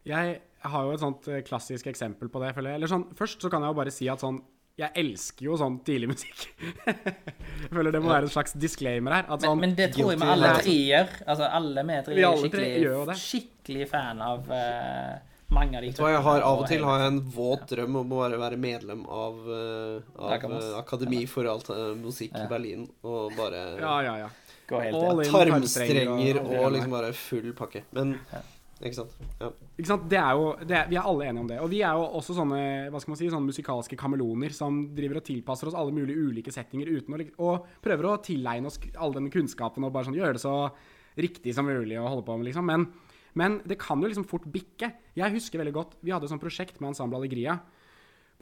[0.08, 2.54] Jeg har jo et sånt eh, klassisk eksempel på det.
[2.56, 2.82] føler jeg.
[2.82, 4.42] Eller sånn, først så kan jeg jo bare si at sånn
[4.74, 6.48] Jeg elsker jo sånn tidlig musikk.
[6.88, 9.28] jeg føler det må være en slags disclaimer her.
[9.28, 11.12] At Men, sånn, men det tror jeg vi alle tre gjør.
[11.28, 15.14] Altså, alle vi tre er skikkelig, skikkelig fan av uh,
[15.54, 18.16] mange av de jeg har Av og og til har jeg en våt drøm om
[18.18, 21.70] å bare være medlem av, uh, av Akademi for alt
[22.02, 22.48] musikk Ja.
[22.48, 22.90] i Berlin.
[23.06, 24.32] Og bare Ja, ja, ja.
[24.74, 25.28] Gå helt All inn.
[25.28, 25.32] in.
[25.38, 27.84] tarmstrenger og- og liksom bare full pakke.
[27.94, 28.42] Men Ja.
[28.84, 29.12] Ikke sant?
[29.40, 29.48] Ja.
[29.80, 30.10] Ikke sant?
[30.12, 31.60] Det er jo, det er, vi er alle enige om det.
[31.64, 35.22] Og vi er jo også sånne hva skal man si, sånne musikalske kameleoner som driver
[35.22, 39.14] og tilpasser oss alle mulige ulike settinger uten å, og prøver å tilegne oss all
[39.14, 40.70] denne kunnskapen og bare sånn gjøre det så
[41.16, 42.66] riktig som mulig å holde på med, liksom.
[42.66, 42.88] Men,
[43.36, 44.92] men det kan jo liksom fort bikke.
[45.16, 47.62] Jeg husker veldig godt Vi hadde et sånt prosjekt med Ensemble Allegria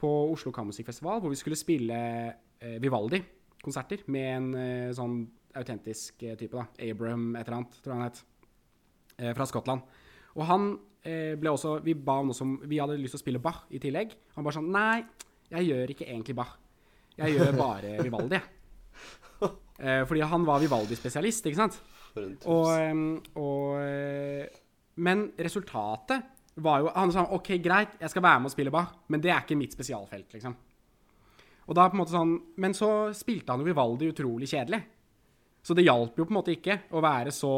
[0.00, 6.36] på Oslo Kammermusikkfestival hvor vi skulle spille eh, Vivaldi-konserter med en eh, sånn autentisk eh,
[6.38, 6.66] type, da.
[6.90, 8.22] Abraham et eller annet, tror jeg han het.
[9.18, 9.84] Eh, fra Skottland.
[10.36, 10.70] Og han
[11.04, 13.66] eh, ble også Vi ba om noe som Vi hadde lyst til å spille Bach
[13.70, 14.14] i tillegg.
[14.36, 15.02] Han bare sånn Nei,
[15.52, 16.56] jeg gjør ikke egentlig Bach.
[17.18, 18.40] Jeg gjør bare Vivaldi.
[19.82, 21.78] Eh, fordi han var Vivaldi-spesialist, ikke sant?
[22.14, 23.06] Og, ehm,
[23.40, 24.44] og eh,
[25.00, 26.28] Men resultatet
[26.62, 29.32] var jo Han sa OK, greit, jeg skal være med og spille Bach, men det
[29.32, 30.54] er ikke mitt spesialfelt, liksom.
[31.66, 34.82] Og da på en måte sånn Men så spilte han jo Vivaldi utrolig kjedelig.
[35.62, 37.52] Så det hjalp jo på en måte ikke å være så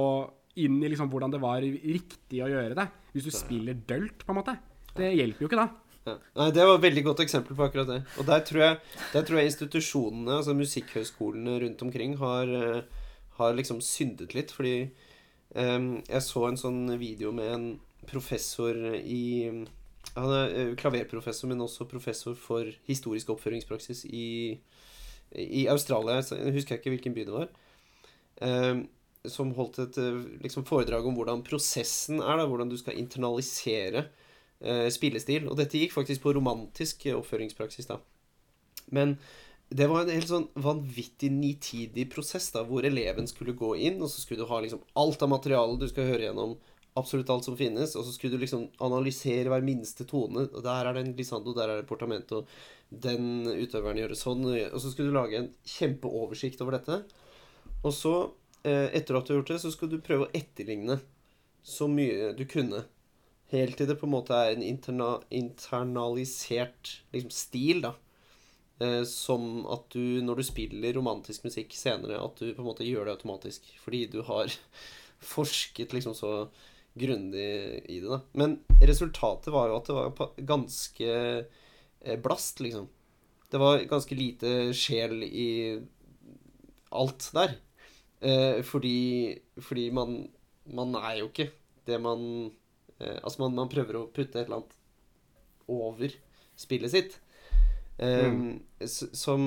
[0.61, 2.87] inn i liksom hvordan det var riktig å gjøre det.
[3.15, 4.55] Hvis du spiller dølt, på en måte.
[4.95, 5.71] Det hjelper jo ikke da.
[6.05, 8.03] Nei, Det var et veldig godt eksempel på akkurat det.
[8.21, 8.77] Og der tror jeg,
[9.15, 12.83] der tror jeg institusjonene, altså musikkhøyskolene rundt omkring, har, eh,
[13.39, 14.53] har liksom syndet litt.
[14.53, 14.91] Fordi
[15.57, 17.67] um, jeg så en sånn video med en
[18.07, 19.65] professor i
[20.15, 24.61] Han er eh, klaverprofessor, men også professor for historisk oppføringspraksis i,
[25.33, 26.21] i Australia.
[26.21, 27.49] Jeg husker ikke hvilken by det var.
[28.43, 28.85] Eh,
[29.25, 32.37] som holdt et eh, liksom, foredrag om hvordan prosessen er.
[32.41, 34.09] da, Hvordan du skal internalisere
[34.61, 35.49] eh, spillestil.
[35.49, 38.01] Og dette gikk faktisk på romantisk eh, oppføringspraksis, da.
[38.93, 39.17] Men
[39.75, 44.13] det var en helt sånn vanvittig nitidig prosess, da, hvor eleven skulle gå inn, og
[44.13, 46.59] så skulle du ha liksom alt av materialet du skal høre gjennom.
[46.95, 47.97] Absolutt alt som finnes.
[47.99, 50.45] Og så skulle du liksom analysere hver minste tone.
[50.53, 52.45] Og der er det en glissando, der er det portamento.
[52.87, 54.45] Den utøveren gjør det sånn.
[54.47, 57.01] Og så skulle du lage en kjempeoversikt over dette.
[57.85, 58.15] Og så,
[58.65, 61.01] eh, etter at du har gjort det, så skal du prøve å etterligne
[61.65, 62.85] så mye du kunne.
[63.53, 67.95] Helt til det på en måte er en interna internalisert liksom, stil, da.
[68.83, 72.87] Eh, som at du, når du spiller romantisk musikk senere, at du på en måte
[72.87, 73.69] gjør det automatisk.
[73.85, 74.51] Fordi du har
[75.35, 76.33] forsket liksom så
[76.95, 78.21] grundig i det, da.
[78.33, 82.89] Men resultatet var jo at det var ganske eh, blast, liksom.
[83.51, 85.79] Det var ganske lite sjel i
[86.95, 87.59] alt der.
[88.25, 90.23] Eh, fordi, fordi man,
[90.73, 91.51] man er jo ikke
[91.85, 92.23] det man
[92.97, 94.79] eh, Altså, man, man prøver å putte et eller annet
[95.69, 96.15] over
[96.57, 97.19] spillet sitt.
[97.99, 98.87] Eh, mm.
[98.89, 99.45] som,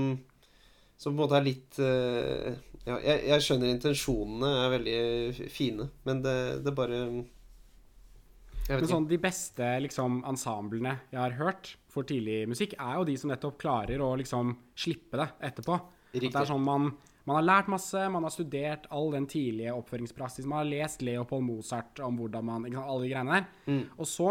[0.97, 2.53] som på en måte er litt eh,
[2.87, 8.85] Ja, jeg, jeg skjønner intensjonene er veldig fine, men det, det bare Jeg vet Men
[8.85, 8.93] ikke.
[8.93, 13.33] sånn, de beste liksom, ensemblene jeg har hørt for tidlig musikk, er jo de som
[13.33, 15.75] nettopp klarer å liksom slippe det etterpå.
[16.13, 16.91] At det er sånn man,
[17.27, 21.43] man har lært masse, man har studert all den tidlige oppføringspraksis, man har lest Leopold
[21.43, 23.49] Mozart om hvordan man sant, Alle de greiene der.
[23.67, 23.81] Mm.
[23.97, 24.29] Og så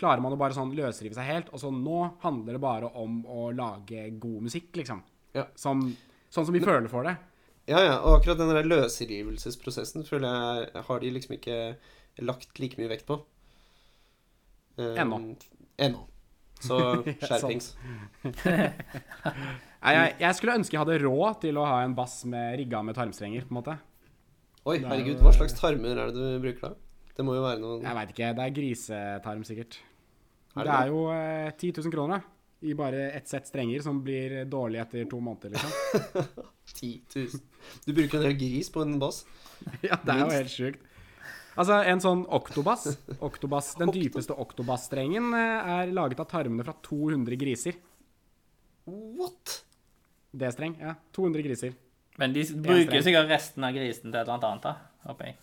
[0.00, 3.20] klarer man å bare sånn løsrive seg helt, og så nå handler det bare om
[3.28, 5.02] å lage god musikk, liksom.
[5.36, 5.44] Ja.
[5.52, 5.84] Som,
[6.32, 7.18] sånn som vi føler for det.
[7.68, 11.58] Ja, ja, og akkurat den der løsrivelsesprosessen føler jeg har de liksom ikke
[12.24, 13.20] lagt like mye vekt på.
[14.80, 15.20] Um, Ennå.
[15.76, 16.06] Ennå.
[16.60, 16.80] Så
[17.26, 17.74] skjerpings.
[19.80, 22.98] Jeg, jeg skulle ønske jeg hadde råd til å ha en bass med rigga med
[22.98, 23.76] tarmstrenger, på en måte.
[24.68, 26.74] Oi, er herregud, hva slags tarmer er det du bruker da?
[27.16, 28.28] Det må jo være noen Jeg veit ikke.
[28.36, 29.78] Det er grisetarm, sikkert.
[30.56, 32.36] Er det det er jo eh, 10 000 kroner, da.
[32.60, 36.28] I bare ett sett strenger som blir dårlig etter to måneder, liksom.
[36.80, 37.40] 10 000.
[37.86, 39.22] Du bruker en hel gris på en bass?
[39.88, 40.86] ja, det er jo helt sjukt.
[41.56, 42.86] Altså, en sånn oktobass,
[43.18, 47.80] oktobass Den dypeste oktobass-strengen eh, er laget av tarmene fra 200 griser.
[48.84, 49.60] What?
[50.30, 50.94] D-streng, ja.
[51.16, 51.74] 200 griser.
[52.20, 55.38] Men de bruker sikkert resten av grisen til et eller annet annet, da, håper jeg.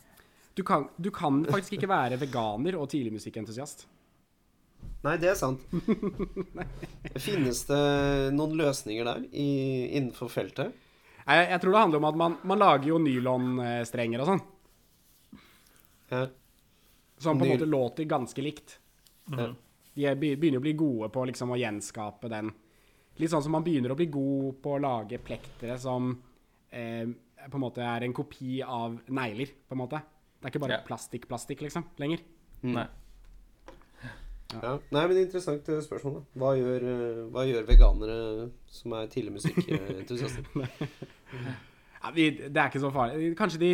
[0.58, 3.86] Du kan, du kan faktisk ikke være veganer og tidligmusikkentusiast.
[5.06, 5.62] Nei, det er sant.
[7.28, 7.82] Finnes det
[8.34, 9.50] noen løsninger der i,
[10.00, 10.74] innenfor feltet?
[11.28, 14.44] Jeg, jeg tror det handler om at man, man lager jo nylonstrenger og sånn.
[16.10, 16.26] Ja.
[17.22, 18.78] Som på en måte låter ganske likt.
[19.34, 19.52] Ja.
[19.98, 22.52] De er, begynner å bli gode på liksom å gjenskape den.
[23.18, 26.12] Litt sånn som man begynner å bli god på å lage plektere som
[26.72, 27.08] eh,
[27.48, 30.02] på en måte er en kopi av negler, på en måte.
[30.38, 30.86] Det er ikke bare Ja.
[30.86, 32.22] plastikk-plastikk, liksom, lenger.
[32.68, 32.86] Nei.
[34.54, 34.78] Ja.
[34.96, 36.22] Nei, men interessant eh, spørsmål, da.
[36.40, 38.20] Hva gjør, eh, hva gjør veganere
[38.72, 40.46] som er tidligmusikkentusiaster?
[41.98, 43.32] Ja, vi, det er ikke så farlig.
[43.36, 43.70] Kanskje de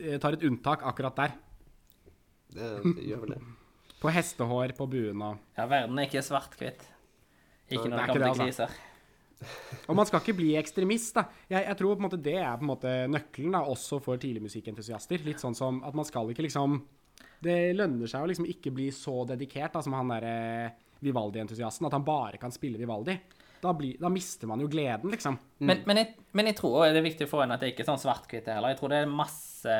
[0.00, 1.34] eh, tar et unntak akkurat der.
[2.56, 3.40] Det, det gjør vel det.
[4.00, 6.82] På hestehår på buen og Ja, verden er ikke svart-hvitt.
[7.70, 8.76] Ikke når det kommer til kriser.
[9.90, 11.26] Og man skal ikke bli ekstremist, da.
[11.50, 14.20] Jeg, jeg tror på en måte det er på en måte nøkkelen da, også for
[14.22, 15.24] tidligmusikkentusiaster.
[15.26, 16.80] Litt sånn som at man skal ikke liksom
[17.44, 20.36] Det lønner seg å liksom ikke bli så dedikert da, som han derre
[21.04, 21.86] Vivaldi-entusiasten.
[21.88, 23.18] At han bare kan spille Vivaldi.
[23.60, 25.36] Da, bli, da mister man jo gleden, liksom.
[25.58, 27.70] Men, men, jeg, men jeg tror også det er viktig å få inn at det
[27.72, 28.72] ikke er sånn svart-hvitt heller.
[28.72, 29.76] Jeg tror det er masse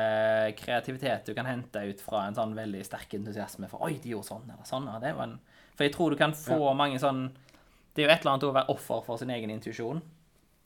[0.57, 4.31] kreativitet du kan hente ut fra en sånn veldig sterk entusiasme for Oi, de gjorde
[4.31, 4.89] sånn eller sånn.
[4.89, 5.37] Ja, det var en...
[5.77, 7.27] For jeg tror du kan få mange sånn
[7.97, 10.03] Det er jo et eller annet å være offer for sin egen intuisjon.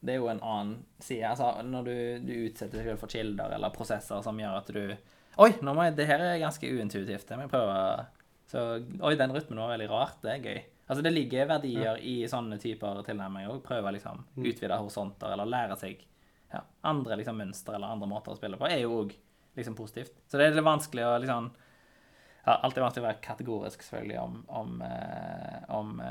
[0.03, 1.29] Det er jo en annen side.
[1.29, 1.95] Altså, når du,
[2.27, 4.83] du utsetter deg selv for kilder eller prosesser som gjør at du
[5.39, 7.29] Oi, nå må jeg, det her er ganske uintuitivt.
[7.31, 7.75] Jeg må prøve
[8.51, 8.65] Så
[8.99, 10.19] Oi, den rytmen var veldig rart.
[10.25, 10.59] Det er gøy.
[10.89, 13.61] Altså, det ligger verdier i sånne typer tilnærminger òg.
[13.63, 16.03] Prøve liksom utvide horisonter eller lære seg
[16.51, 19.15] ja, andre liksom mønstre eller andre måter å spille på, er jo òg
[19.55, 20.17] liksom positivt.
[20.27, 21.47] Så det er litt vanskelig å liksom
[22.43, 26.01] ja, alltid vanskelig å være kategorisk selvfølgelig om, om, eh, om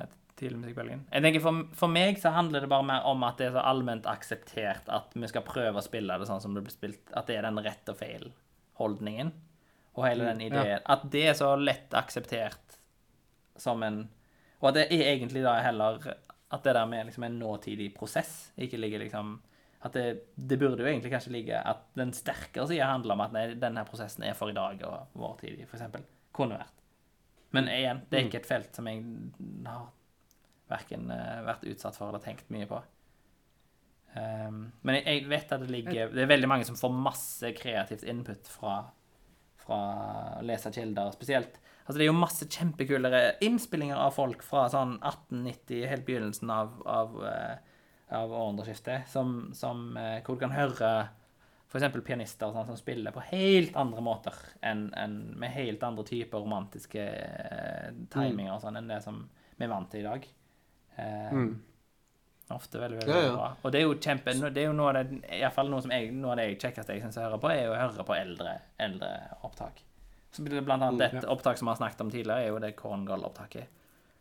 [0.40, 1.05] eh, tidligmusikkbølgen.
[1.12, 3.64] Jeg tenker for, for meg så handler det bare mer om at det er så
[3.70, 7.05] allment akseptert at vi skal prøve å spille det sånn som det blir spilt.
[7.12, 9.35] At det er den rett og feil-holdningen.
[9.98, 10.81] Og hele den ideen.
[10.87, 12.79] At det er så lett akseptert
[13.61, 14.05] som en
[14.61, 15.98] Og at det er egentlig da heller
[16.50, 19.35] At det der med liksom en nåtidig prosess ikke ligger liksom
[19.83, 20.05] At det,
[20.37, 23.85] det burde jo egentlig kanskje ligge at den sterkere sida handler om at nei, denne
[23.88, 26.05] prosessen er for i dag og vår tid, eksempel.
[26.37, 26.74] Kunne vært.
[27.57, 29.00] Men igjen, det er ikke et felt som jeg
[29.64, 29.87] har
[30.70, 32.80] verken eh, vært utsatt for eller tenkt mye på.
[34.11, 37.52] Um, men jeg, jeg vet at det ligger Det er veldig mange som får masse
[37.54, 38.80] kreativt input fra,
[39.62, 39.78] fra
[40.40, 41.61] å lese kilder, spesielt.
[41.85, 46.74] Altså Det er jo masse kjempekulere innspillinger av folk fra sånn 1890, helt begynnelsen av,
[46.87, 47.78] av, eh,
[48.18, 50.90] av århundreskiftet, som, som, eh, hvor du kan høre
[51.70, 52.00] f.eks.
[52.02, 57.04] pianister sånn, som spiller på helt andre måter enn enn med helt andre typer romantiske
[57.06, 59.22] eh, timinger og sånn enn det som
[59.56, 60.26] vi er vant til i dag.
[60.96, 61.62] Eh, Mm.
[62.50, 63.33] Ofte veldig, veldig Ja, ja.
[63.37, 63.57] bra.
[63.62, 65.83] Og det er jo kjempe Det er jo noe av det i hvert fall noe
[65.85, 68.05] som jeg, noe av det jeg kjekkeste jeg syns å høre på, er å høre
[68.09, 69.11] på eldre, eldre
[69.46, 69.83] opptak.
[70.33, 71.29] Så blant annet et ja.
[71.31, 73.66] opptak som vi har snakket om tidligere, er jo det Korngold-opptaket.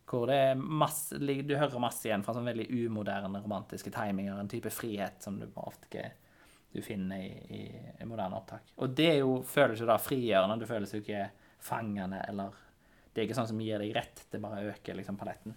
[0.10, 4.50] Hvor det er masse Du hører masse igjen fra sånn veldig umoderne romantiske timinger, en
[4.50, 6.12] type frihet som du ofte ikke
[6.74, 7.64] du finner i, i,
[8.02, 8.74] i moderne opptak.
[8.78, 10.60] Og det er jo, føles jo da frigjørende.
[10.62, 11.30] Du føles jo ikke
[11.66, 12.54] fangende eller
[13.10, 15.56] Det er ikke sånn som gir deg rett, det bare øker liksom paletten.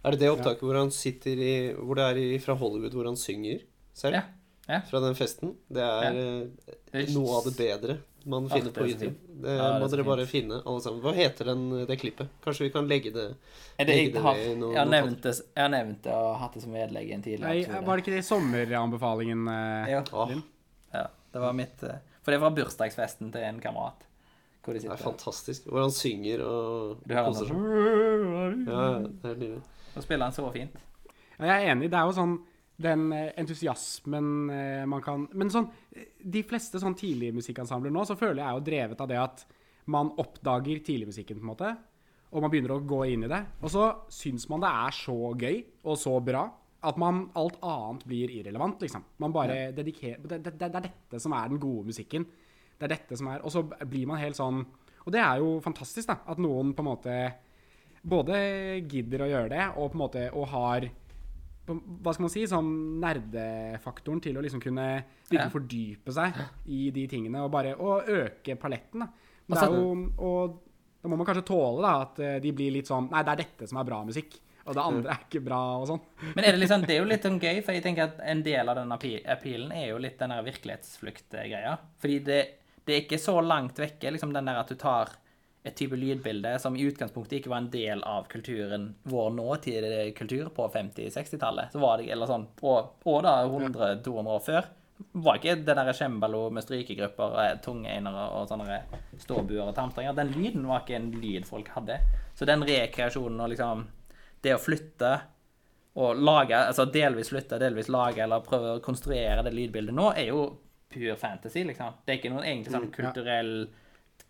[0.00, 3.08] Er det det opptaket hvor han sitter i Hvor det er i, fra Hollywood, hvor
[3.10, 3.64] han synger
[3.96, 4.16] selv?
[4.16, 4.22] Ja.
[4.68, 4.80] ja.
[4.88, 5.56] Fra den festen?
[5.68, 9.14] Det er eh, noe av det bedre man finner det på YouTube.
[9.40, 11.00] Det Ja, det er må dere bare finne, alle sammen.
[11.04, 12.28] Hva heter den, det klippet?
[12.44, 13.26] Kanskje vi kan legge det
[13.78, 16.58] Er det, legge jeg, har, jeg, har nevnt det, jeg har nevnt det og hatt
[16.58, 17.86] det som vedlegg i en tidligere Nei, episode.
[17.86, 20.04] var det ikke det sommeranbefalingen eh, Ja.
[20.28, 20.44] Din?
[20.92, 24.06] Ja, det var mitt eh, For det var bursdagsfesten til en kamerat.
[24.60, 25.70] Hvor de det er fantastisk.
[25.70, 27.62] Hvor han synger og koser seg.
[28.68, 29.62] Ja, ja, det er nydelig.
[29.94, 30.76] Og spiller han så fint.
[31.38, 31.90] Ja, jeg er enig.
[31.90, 32.38] Det er jo sånn
[32.80, 38.16] den eh, entusiasmen eh, man kan Men sånn eh, De fleste sånn tidligmusikkensembler nå, så
[38.16, 39.44] føler jeg er jo drevet av det at
[39.90, 41.68] man oppdager tidligmusikken, på en måte.
[42.30, 43.40] Og man begynner å gå inn i det.
[43.64, 46.44] Og så syns man det er så gøy og så bra
[46.86, 49.02] at man alt annet blir irrelevant, liksom.
[49.20, 52.28] Man bare dedikerer det, det, det er dette som er den gode musikken.
[52.78, 54.62] Det er dette som er Og så blir man helt sånn
[55.04, 56.20] Og det er jo fantastisk, da.
[56.30, 57.16] At noen på en måte
[58.02, 60.88] både gidder å gjøre det, og på en måte og har
[61.70, 65.52] hva skal man si, sånn nerdefaktoren til å liksom kunne virkelig Ja.
[65.52, 66.34] fordype seg
[66.66, 69.00] i de tingene, og bare og øke paletten.
[69.00, 69.08] da.
[69.46, 70.58] Men Altså- jo, og
[71.02, 73.44] da må man kanskje tåle da, at eh, de blir litt sånn Nei, det er
[73.44, 76.00] dette som er bra musikk, og det andre er ikke bra, og sånn.
[76.34, 78.42] Men er det, liksom, det er jo litt sånn gøy, for jeg tenker at en
[78.42, 81.78] del av den appe- appealen er jo litt den virkelighetsflukt-greia.
[82.00, 82.48] Fordi det,
[82.84, 85.08] det er ikke så langt vekke, liksom den der at du tar
[85.62, 90.48] et type lydbilde som i utgangspunktet ikke var en del av kulturen, vår nåtidige kultur
[90.56, 91.72] på 50-60-tallet.
[91.72, 94.70] Så var det, eller sånn, og, og da 100-200 år før,
[95.12, 98.80] var ikke det der cembalo med strykegrupper, og tunge einere og sånne
[99.20, 100.16] ståbuer og tamtringer.
[100.16, 101.98] Den lyden var ikke en lyd folk hadde.
[102.36, 103.84] Så den rekreasjonen og liksom
[104.44, 105.12] det å flytte
[106.00, 110.30] og lage, altså delvis flytte, delvis lage, eller prøve å konstruere det lydbildet nå, er
[110.30, 110.44] jo
[110.90, 112.00] pur fantasy, liksom.
[112.04, 113.52] Det er ikke noen egentlig sånn kulturell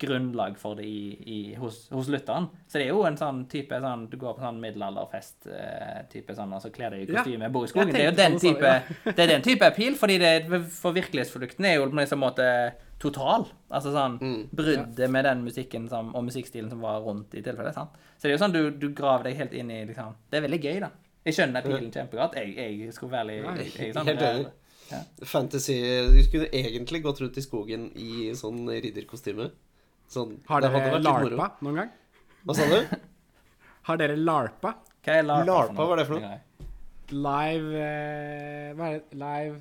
[0.01, 2.49] grunnlag for det i, i, hos, hos lytteren.
[2.67, 6.55] Så det er jo en sånn type sånn Du går på sånn middelalderfest eh, sånn,
[6.55, 7.93] og så kler deg i Ja, kostyme, bor i skogen.
[7.95, 8.71] Det er jo den type,
[9.07, 10.33] det er den type pil, fordi det,
[10.73, 12.47] for virkelighetsflukten er jo på en sånn måte
[13.01, 13.47] total.
[13.73, 14.17] Altså sånn
[14.53, 17.77] bruddet med den musikken som, og musikkstilen som var rundt i tilfellet.
[17.77, 17.95] sant?
[18.17, 20.45] Så det er jo sånn du, du graver deg helt inn i liksom Det er
[20.45, 20.91] veldig gøy, da.
[21.25, 22.37] Jeg skjønner pilen kjempegodt.
[22.39, 24.49] Jeg, jeg skulle være litt jeg, sånn, Helt enig.
[24.91, 25.01] Ja.
[25.23, 25.75] Fantasy
[26.11, 29.51] Du skulle egentlig gått rundt i skogen i sånn ridderkostyme.
[30.11, 31.35] Sånn, Har dere hadde vært litt moro.
[31.39, 31.91] larpa noen gang?
[32.45, 32.95] Hva sa du?
[33.87, 34.73] Har dere larpa?
[35.01, 35.45] Hva er LARPA?
[35.49, 36.39] LARPA, for hva er det for noe?
[37.11, 39.17] Live eh, Hva er det?
[39.21, 39.55] Live,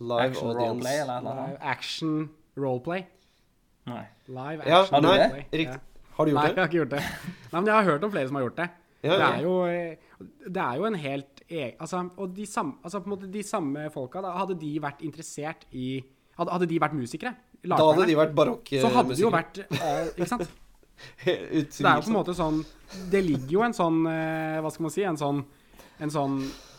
[0.00, 0.68] Live Action audience.
[0.70, 2.14] roleplay, eller noe live action
[2.58, 3.04] roleplay.
[3.90, 4.04] Nei.
[4.38, 5.44] Live Ja, action Har du nei, roleplay.
[5.52, 5.76] riktig.
[5.76, 6.08] Ja.
[6.16, 6.62] Har du Nei, gjort jeg det?
[6.62, 7.02] har ikke gjort det.
[7.52, 8.68] Nei, men jeg har hørt om flere som har gjort det.
[9.04, 9.30] Ja, Det ja.
[9.36, 9.96] er jo, eh,
[10.48, 13.42] det er jo en helt egen altså, Og de samme, altså, på en måte, de
[13.44, 16.02] samme folka, da, hadde de vært interessert i
[16.38, 17.34] Hadde, hadde de vært musikere?
[17.64, 18.92] Da hadde de vært Så barokkmusikere.
[18.98, 20.46] hadde de jo vært all, Ikke sant?
[21.24, 22.60] Så det er jo på en måte sånn
[23.10, 25.02] Det ligger jo en sånn eh, Hva skal man si?
[25.08, 25.40] En sånn,
[26.04, 26.36] en sånn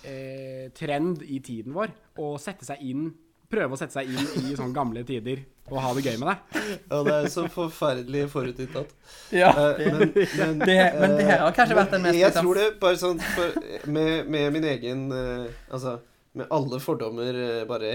[0.08, 1.92] eh, trend i tiden vår
[2.24, 3.10] å sette seg inn
[3.52, 6.62] Prøve å sette seg inn i sånne gamle tider og ha det gøy med det.
[6.92, 8.92] Ja, det er så forferdelig forutinntatt.
[9.34, 12.60] Ja, Eh, men, men det, men det her har kanskje vært den mest Jeg tror
[12.60, 13.56] det bare sånn for,
[13.90, 15.96] med, med min egen eh, Altså
[16.36, 17.92] med alle fordommer eh, bare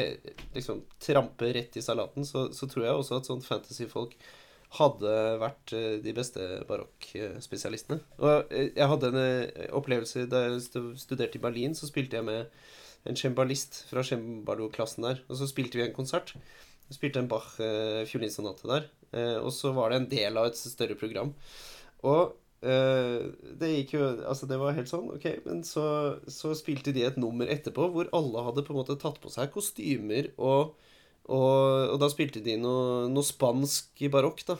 [0.55, 4.16] liksom trampe rett i salaten, så, så tror jeg også at sånn fantasyfolk
[4.78, 8.01] hadde vært eh, de beste barokkspesialistene.
[8.22, 10.62] Og eh, jeg hadde en opplevelse da jeg
[11.01, 12.51] studerte i Berlin, så spilte jeg med
[13.09, 15.24] en cembalist fra cembalo-klassen der.
[15.28, 16.34] Og så spilte vi en konsert.
[16.91, 18.91] Vi spilte en Bach eh, fiolinsonate der.
[19.43, 21.32] Og så var det en del av et større program.
[22.07, 25.25] Og det gikk jo Altså, det var helt sånn, OK.
[25.47, 25.85] Men så,
[26.29, 29.53] så spilte de et nummer etterpå hvor alle hadde på en måte tatt på seg
[29.55, 30.75] kostymer og
[31.31, 34.57] og, og da spilte de noe, noe spansk barokk, da.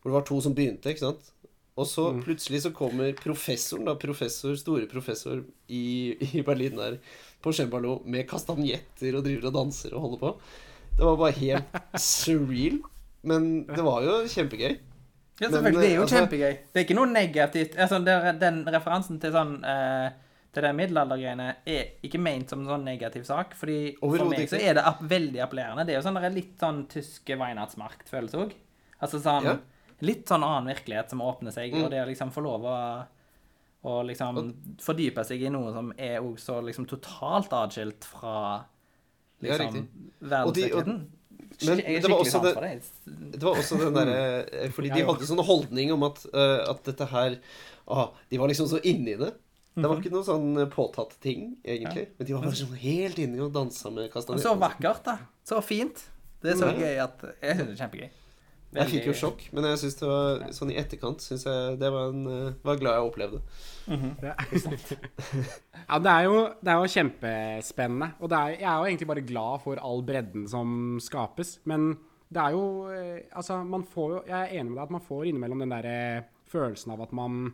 [0.00, 1.30] Hvor det var to som begynte, ikke sant.
[1.74, 7.00] Og så plutselig så kommer professoren, da, professor, store professor i, i Berlin der,
[7.42, 10.32] på cembalo med kastanjetter og driver og danser og holder på.
[10.94, 12.78] Det var bare helt surreal.
[13.26, 14.76] Men det var jo kjempegøy.
[15.40, 15.80] Ja, Men, selvfølgelig.
[15.80, 16.52] Det er jo altså- kjempegøy.
[16.72, 17.76] Det er ikke noe negativt.
[17.76, 20.10] Altså, det, den referansen til sånn uh,
[20.54, 23.56] til den middelaldergreiene er ikke ment som en sånn negativ sak.
[23.58, 25.84] Fordi for meg så er det app veldig appellerende.
[25.86, 28.52] Det er jo sånn der litt sånn tyske Weihnachtsmarkt-følelse òg.
[29.02, 29.56] Altså sånn Ja.
[30.04, 31.84] Litt sånn annen virkelighet som åpner seg, Mm.
[31.84, 33.06] og det å liksom få lov å
[33.84, 38.64] å liksom fordype seg i noe som er òg så liksom totalt atskilt fra
[39.42, 39.82] liksom ja,
[40.22, 41.10] verdensvirkeligheten.
[41.66, 42.54] Men det var også det-
[43.32, 43.42] det.
[43.42, 47.38] Var også den derre Fordi de hadde sånn holdning om at, eh, at dette her
[47.88, 49.32] ah, De var liksom så inni det.
[49.74, 52.08] Det var ikke noe sånn eh, påtatt ting, egentlig.
[52.18, 54.46] Men de var bare sånn helt inni og dansa med kastanjetter.
[54.50, 55.16] så vakkert, da.
[55.44, 56.04] Så fint.
[56.42, 56.78] Det er så Mm.
[56.80, 58.10] gøy at Jeg syns det er kjempegøy.
[58.74, 61.90] Jeg fikk jo sjokk, men jeg synes det var sånn i etterkant synes jeg det
[61.94, 63.42] var en eh, Var glad jeg opplevde.
[65.84, 68.06] Ja, det er jo, det er jo kjempespennende.
[68.24, 71.58] Og det er, jeg er jo egentlig bare glad for all bredden som skapes.
[71.68, 71.90] Men
[72.32, 75.04] det er jo eh, Altså, man får jo Jeg er enig med deg at man
[75.04, 77.52] får innimellom den der eh, følelsen av at man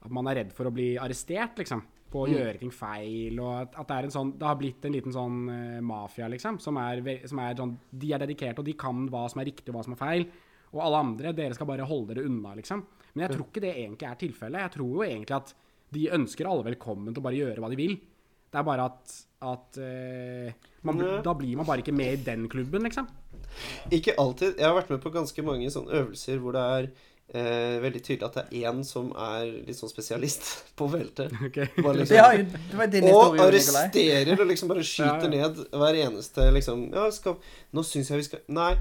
[0.00, 1.84] At man er redd for å bli arrestert, liksom.
[2.08, 3.36] På å gjøre ting feil.
[3.36, 6.28] Og at, at det er en sånn Det har blitt en liten sånn uh, mafia,
[6.32, 6.56] liksom.
[6.62, 9.68] Som er, som er sånn De er dedikerte, og de kan hva som er riktig,
[9.68, 10.24] og hva som er feil.
[10.74, 12.84] Og alle andre, dere skal bare holde dere unna, liksom.
[13.14, 14.64] Men jeg tror ikke det egentlig er tilfellet.
[14.66, 15.54] Jeg tror jo egentlig at
[15.96, 17.96] de ønsker alle velkommen til å bare gjøre hva de vil.
[18.48, 19.14] Det er bare at,
[19.48, 21.02] at eh, man.
[21.24, 23.08] Da blir man bare ikke med i den klubben, liksom.
[23.92, 24.56] Ikke alltid.
[24.60, 26.88] Jeg har vært med på ganske mange sånne øvelser hvor det er
[27.34, 30.48] eh, veldig tydelig at det er én som er litt sånn spesialist
[30.78, 31.32] på feltet.
[31.48, 31.58] Ok.
[31.80, 35.50] Bare Det, har jo, liksom, og arresterer og liksom bare skyter Ja, ja.
[35.50, 37.36] ned hver eneste liksom Ja, skal
[37.76, 38.72] Nå syns jeg vi skal Nei.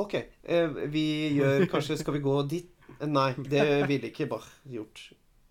[0.00, 0.14] OK.
[0.44, 1.04] Eh, vi
[1.36, 2.70] gjør Kanskje Skal vi gå dit?
[3.06, 5.02] Nei, det ville ikke Bach gjort.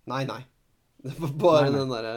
[0.09, 0.41] Nei, nei.
[1.05, 1.79] Det var bare Nei, nei.
[1.79, 2.13] den derre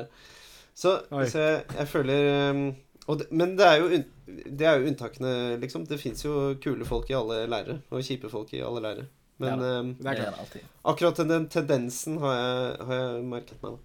[0.74, 0.96] Så,
[1.30, 2.62] så jeg, jeg føler um,
[3.06, 4.02] og det, Men det er jo
[4.32, 5.30] det er jo unntakene,
[5.60, 5.82] liksom.
[5.90, 9.08] Det fins jo kule folk i alle leirer, og kjipe folk i alle leirer.
[9.42, 10.54] Men Ja um, Det er Det klart.
[10.92, 13.76] akkurat den, den tendensen har jeg, har jeg merket meg.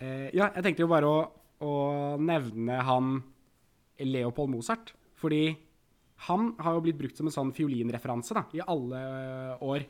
[0.00, 1.18] Eh, ja, jeg tenkte jo bare å,
[1.66, 1.72] å
[2.22, 3.10] nevne han
[4.00, 4.94] Leopold Mozart.
[5.20, 5.42] Fordi
[6.28, 9.86] han har jo blitt brukt som en sånn fiolinreferanse da, i alle øh, år.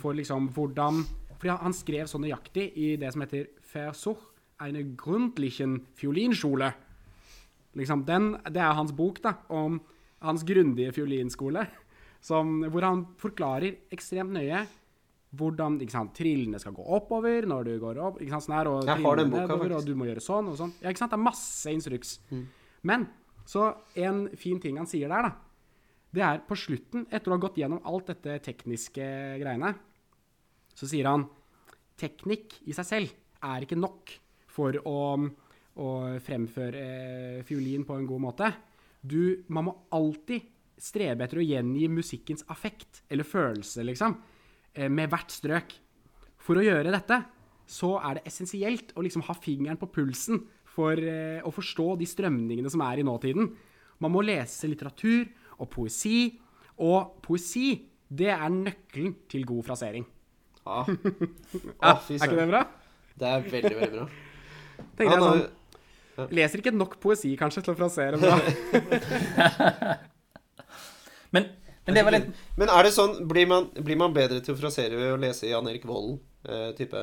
[0.00, 1.04] For liksom hvordan
[1.40, 4.18] Fordi han- skrev så nøyaktig i det som heter Versuch
[4.60, 6.74] eine grundlichen Fiolinschule.
[7.74, 9.80] Liksom den, Det er hans bok da, om
[10.20, 11.66] hans grundige fiolinskole.
[12.20, 14.66] Som, hvor han forklarer ekstremt nøye
[15.38, 18.18] hvordan sant, trillene skal gå oppover når du går opp.
[18.28, 19.76] sant, sånn her, og Jeg har den boka, nedover.
[19.76, 20.72] Og du må gjøre sånn og sånn.
[20.82, 21.12] Ja, ikke sant?
[21.12, 22.18] Det er masse instruks.
[22.30, 22.46] Mm.
[22.82, 23.08] Men
[23.46, 25.32] så en fin ting han sier der, da,
[26.10, 29.04] det er på slutten, etter å ha gått gjennom alt dette tekniske
[29.40, 29.74] greiene,
[30.74, 31.26] så sier han
[32.00, 34.12] teknikk i seg selv er ikke nok
[34.50, 35.00] for å,
[35.80, 35.90] å
[36.24, 38.50] fremføre eh, fiolin på en god måte.
[39.00, 40.48] Du, man må alltid
[40.80, 44.16] strebe etter å gjengi musikkens affekt, eller følelse, liksom,
[44.74, 45.76] eh, med hvert strøk.
[46.40, 47.20] For å gjøre dette,
[47.70, 50.40] så er det essensielt å liksom ha fingeren på pulsen
[50.70, 53.52] for eh, å forstå de strømningene som er i nåtiden.
[54.00, 55.28] Man må lese litteratur
[55.60, 56.40] og poesi,
[56.80, 57.68] og poesi,
[58.10, 60.06] det er nøkkelen til god frasering.
[60.66, 60.88] Ah.
[61.82, 62.64] Ja, fy er ikke det bra?
[63.20, 64.06] Det er veldig, veldig bra.
[64.98, 65.46] Tenker jeg sånn,
[66.36, 68.34] Leser ikke nok poesi, kanskje, til å frasere bra.
[71.30, 71.46] Men,
[71.86, 72.24] men det var litt
[72.58, 75.46] Men er det sånn Blir man, blir man bedre til å frasere ved å lese
[75.46, 76.16] Jan Erik Volden?
[76.42, 76.98] Uh, type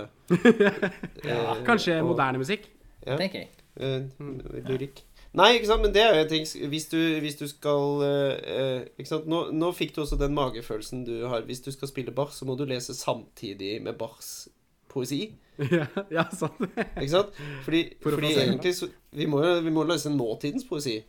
[1.30, 2.66] ja, Kanskje og- moderne musikk.
[3.06, 3.52] Ja, tenker jeg.
[3.80, 4.10] Uh,
[4.68, 5.04] lyrikk.
[5.36, 8.54] Nei, ikke sant, men det er jo en ting Hvis du, hvis du skal eh,
[8.54, 11.44] eh, Ikke sant, nå, nå fikk du også den magefølelsen du har.
[11.48, 14.48] Hvis du skal spille Bach, så må du lese samtidig med Bachs
[14.88, 15.34] poesi.
[15.58, 16.62] ja, ja, sant.
[16.62, 17.38] Ikke sant?
[17.66, 21.00] Fordi, For fordi egentlig så Vi må jo vi må løse nåtidens poesi.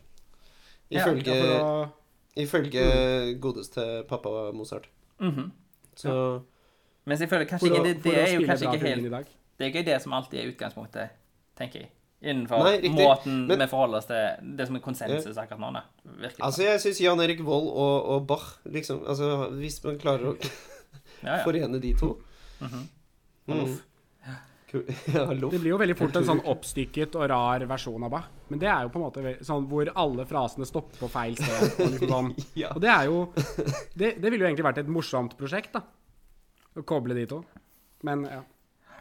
[0.90, 1.88] Ja, Ifølge, Ja, for å,
[2.38, 2.84] ifølge
[3.42, 4.88] godeste pappa Mozart.
[5.20, 5.50] Mhm.
[5.98, 6.14] Så
[7.04, 9.36] Men selvfølgelig, kanskje for å, ikke det, det er jo kanskje ikke helt.
[9.58, 11.16] Det er ikke det som alltid er utgangspunktet,
[11.58, 11.90] tenker jeg.
[12.18, 15.72] Innenfor Nei, måten Men- vi forholder oss til det som er konsensus akkurat nå.
[15.72, 15.82] Da.
[16.04, 16.42] Virkelig.
[16.42, 20.34] Altså, jeg syns Jan Erik Vold og, og Bach liksom Altså, hvis man klarer å
[21.22, 21.44] ja, ja.
[21.44, 22.16] forene de to
[22.60, 22.86] mm -hmm.
[24.26, 24.34] Ja.
[25.50, 28.26] Det blir jo veldig fort en sånn oppstykket og rar versjon av Bach.
[28.48, 31.80] Men det er jo på en måte sånn hvor alle frasene stopper på feil sted.
[31.80, 32.28] Og, liksom sånn.
[32.74, 33.32] Og det er jo
[33.94, 35.80] det, det ville jo egentlig vært et morsomt prosjekt, da.
[36.76, 37.42] Å koble de to.
[38.02, 38.42] Men ja,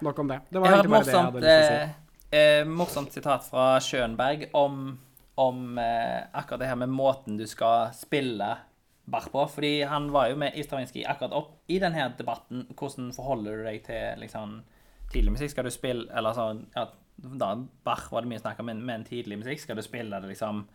[0.01, 0.39] nok om det.
[0.49, 2.06] Det var egentlig bare det jeg hadde lyst til å si.
[2.31, 4.99] Eh, eh, morsomt sitat fra Schönberg om,
[5.35, 8.57] om eh, akkurat det her med måten du skal spille
[9.07, 9.45] Bach på.
[9.47, 12.67] Fordi han var jo med i Stravinskij akkurat opp i denne debatten.
[12.75, 14.59] Hvordan forholder du deg til liksom,
[15.13, 15.53] tidlig musikk?
[15.53, 17.53] Skal du spille Eller sånn ja, da,
[17.87, 20.65] Bach var det mye snakk om, men, men tidlig musikk, skal du spille det liksom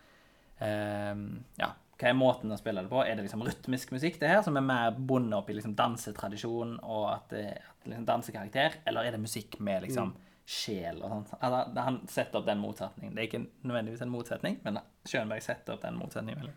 [0.64, 1.14] eh,
[1.60, 3.04] Ja, hva er måten å spille det på?
[3.04, 6.78] Er det liksom rytmisk musikk, det her, som er mer bundet opp i liksom dansetradisjon
[6.80, 10.14] og at det at liksom dansekarakter, eller er det musikk med liksom
[10.52, 11.32] sjel og sånt?
[11.38, 13.14] Altså, han setter opp den motsetningen.
[13.14, 16.52] Det er ikke nødvendigvis en motsetning, men Schönberg setter opp den motsetningen.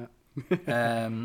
[0.00, 0.08] Ja.
[1.06, 1.24] um,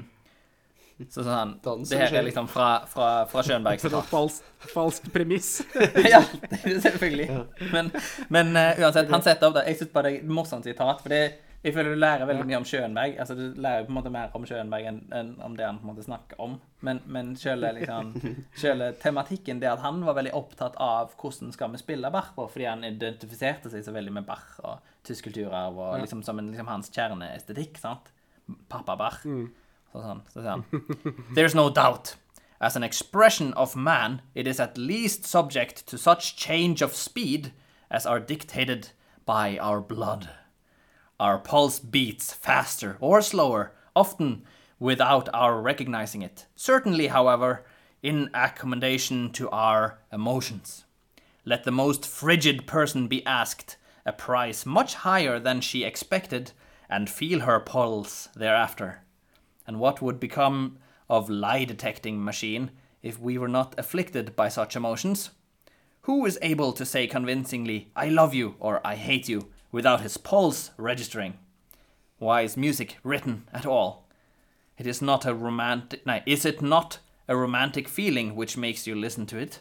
[1.07, 3.79] så sånn Dans Det her er liksom fra, fra, fra Schönberg
[4.11, 4.43] Falsk,
[4.73, 5.61] falskt premiss.
[6.13, 6.21] ja,
[6.59, 7.29] er selvfølgelig.
[7.73, 7.91] Men,
[8.27, 9.67] men uh, uansett, han setter opp det.
[9.71, 11.03] Jeg syns bare det er et morsomt sitat.
[11.03, 11.23] For det,
[11.63, 13.17] jeg føler du lærer veldig mye om Schönberg.
[13.19, 15.87] Altså, du lærer på en måte mer om Schönberg enn enn om det han på
[15.87, 16.53] en måte snakker om.
[16.87, 18.13] Men, men selve liksom,
[18.63, 22.69] selve tematikken, det at han var veldig opptatt av hvordan skal vi spille Bach fordi
[22.69, 26.71] han identifiserte seg så veldig med Bach og tysk kulturarv og liksom som en, liksom
[26.71, 27.77] hans kjerneestetikk.
[27.83, 28.13] sant?
[28.71, 29.21] Pappa Bach.
[29.91, 30.65] Så sånn, så sier han
[31.35, 32.15] There's no doubt.
[32.61, 37.51] As an expression of man, it is at least subject to such change of speed
[37.89, 38.91] as are dictated
[39.25, 40.29] by our blood.
[41.19, 44.43] Our pulse beats faster or slower, often
[44.79, 46.45] without our recognizing it.
[46.55, 47.65] Certainly, however,
[48.01, 50.85] in accommodation to our emotions.
[51.43, 56.51] Let the most frigid person be asked a price much higher than she expected,
[56.89, 59.01] and feel her pulse thereafter.
[59.67, 60.77] And what would become
[61.09, 62.71] of lie detecting machine
[63.03, 65.29] if we were not afflicted by such emotions?
[66.01, 70.17] Who is able to say convincingly, I love you or I hate you, without his
[70.17, 71.33] pulse registering?
[72.17, 74.07] Why is music written at all?
[74.77, 76.05] It is not a romantic.
[76.05, 79.59] No, is it not a romantic feeling which makes you listen to it?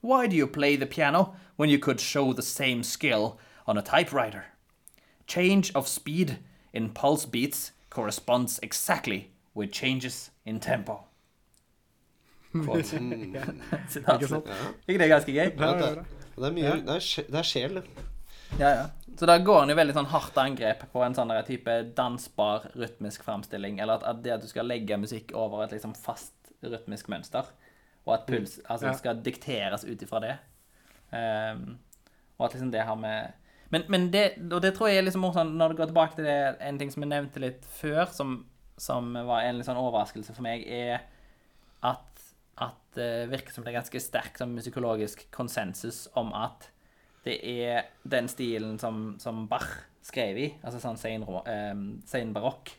[0.00, 3.82] Why do you play the piano when you could show the same skill on a
[3.82, 4.44] typewriter?
[5.26, 6.38] Change of speed
[6.72, 11.04] in pulse beats corresponds exactly with changes in tempo.
[12.52, 12.84] Quote.
[13.88, 14.14] Sitat.
[14.22, 14.46] Ikke sant?
[14.88, 15.50] Ikke det ganske gøy?
[15.58, 16.04] Ja, det, er,
[16.38, 17.84] det er mye Det er, sje- det er sjel, det.
[18.58, 18.86] Ja, ja.
[19.18, 23.24] Så da går han jo veldig sånn hardt angrep på en sånn type dansbar rytmisk
[23.26, 27.10] framstilling, eller at, at det at du skal legge musikk over et liksom fast rytmisk
[27.10, 27.48] mønster,
[28.06, 28.94] og at puls altså Ja.
[29.00, 30.36] skal dikteres ut ifra det.
[31.10, 31.78] Um,
[32.38, 33.32] og at liksom det har med
[33.70, 36.24] Men, men det, og det tror jeg er liksom morsomt når du går tilbake til
[36.24, 38.46] det, en ting som jeg nevnte litt før, som,
[38.80, 41.02] som var en litt sånn overraskelse for meg, er
[41.84, 42.22] at,
[42.56, 46.70] at det virker som det er ganske sterk sånn musikologisk konsensus om at
[47.28, 49.68] det er den stilen som, som Bach
[50.08, 51.72] skrev i, altså sånn sein, eh,
[52.08, 52.72] senbarokk,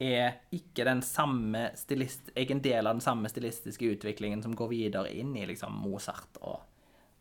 [0.00, 4.54] er ikke den samme stilist, er ikke en del av den samme stilistiske utviklingen som
[4.56, 6.62] går videre inn i liksom Mozart og,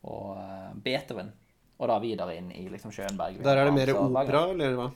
[0.08, 1.32] og eh, Beethoven,
[1.80, 3.42] og da videre inn i liksom Schönberg.
[3.44, 4.90] Der er det mer opera, eller hva?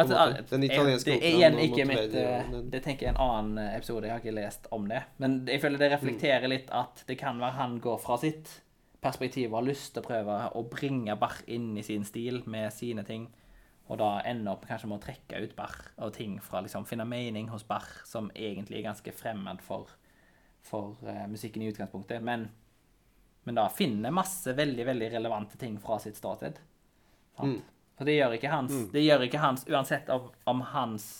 [0.00, 0.16] Altså.
[0.48, 3.58] Den italienske det er operaen igjen ikke mitt eh, Det tenker jeg er en annen
[3.58, 4.06] eh, episode.
[4.06, 5.00] Jeg har ikke lest om det.
[5.20, 6.52] Men jeg føler det reflekterer Mm.
[6.54, 8.60] litt at det kan være han går fra sitt
[9.00, 12.72] perspektiv og har lyst til å prøve å bringe Bach inn i sin stil med
[12.74, 13.28] sine ting,
[13.90, 17.06] og da ender opp kanskje med å trekke ut Bach og ting fra liksom finne
[17.08, 19.90] mening hos Bach som egentlig er ganske fremmed for,
[20.62, 22.46] for uh, musikken i utgangspunktet, men,
[23.48, 26.60] men da finner masse veldig, veldig relevante ting fra sitt ståsted.
[27.96, 31.10] For det gjør ikke hans, det gjør ikke hans uansett om, om hans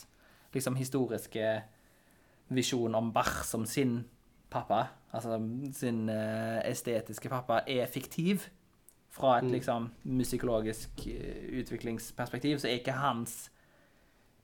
[0.55, 1.59] liksom historiske
[2.51, 4.03] visjon om Bach som sin
[4.51, 5.39] pappa, altså
[5.77, 8.49] sin eh, estetiske pappa, er fiktiv.
[9.11, 13.49] Fra et liksom musikologisk eh, utviklingsperspektiv, så er ikke hans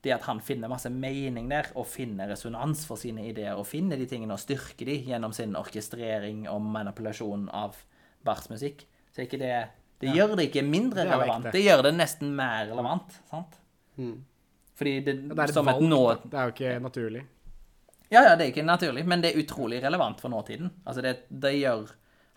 [0.06, 3.98] det at han finner masse mening der, og finner resonans for sine ideer, og finner
[3.98, 7.78] de tingene og styrker de gjennom sin orkestrering og manipulasjon av
[8.26, 9.56] Bachs musikk, så er ikke det
[10.02, 11.46] Det gjør det ikke mindre Det relevant.
[11.52, 13.54] Det gjør det nesten mer relevant, sant?
[13.96, 14.18] Mm.
[14.76, 16.02] Fordi det, Det er et som et nå...
[16.26, 17.22] Det er jo ikke naturlig.
[18.08, 20.70] Ja, ja, det er ikke naturlig, men det er utrolig relevant for nåtiden.
[20.84, 21.88] Altså, det, det gjør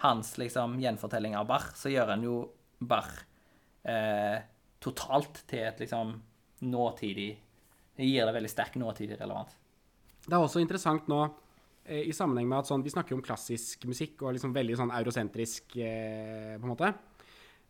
[0.01, 2.39] hans liksom gjenfortelling av Barr, så gjør han jo
[2.79, 3.11] Barr
[3.83, 4.39] eh,
[4.79, 6.15] totalt til et liksom
[6.59, 7.29] nåtidig
[7.99, 9.51] Det gir det veldig sterk nåtidig relevant.
[10.23, 11.19] Det er også interessant nå
[11.83, 14.77] eh, i sammenheng med at sånn, vi snakker jo om klassisk musikk og liksom veldig
[14.79, 16.93] sånn eurosentrisk, eh, på en måte.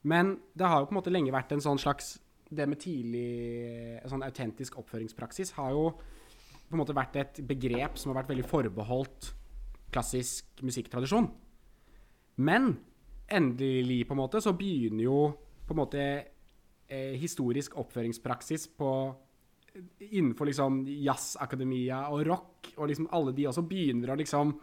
[0.05, 2.17] Men det har jo på en måte lenge vært en sånn slags
[2.49, 5.83] Det med tidlig sånn autentisk oppføringspraksis har jo
[6.69, 9.31] på en måte vært et begrep som har vært veldig forbeholdt
[9.93, 11.27] klassisk musikktradisjon.
[12.45, 12.75] Men
[13.29, 15.21] endelig på en måte så begynner jo
[15.65, 16.03] på en måte
[16.89, 18.91] eh, historisk oppføringspraksis på
[20.09, 24.53] innenfor liksom jazzakademia og rock, og liksom alle de også begynner å liksom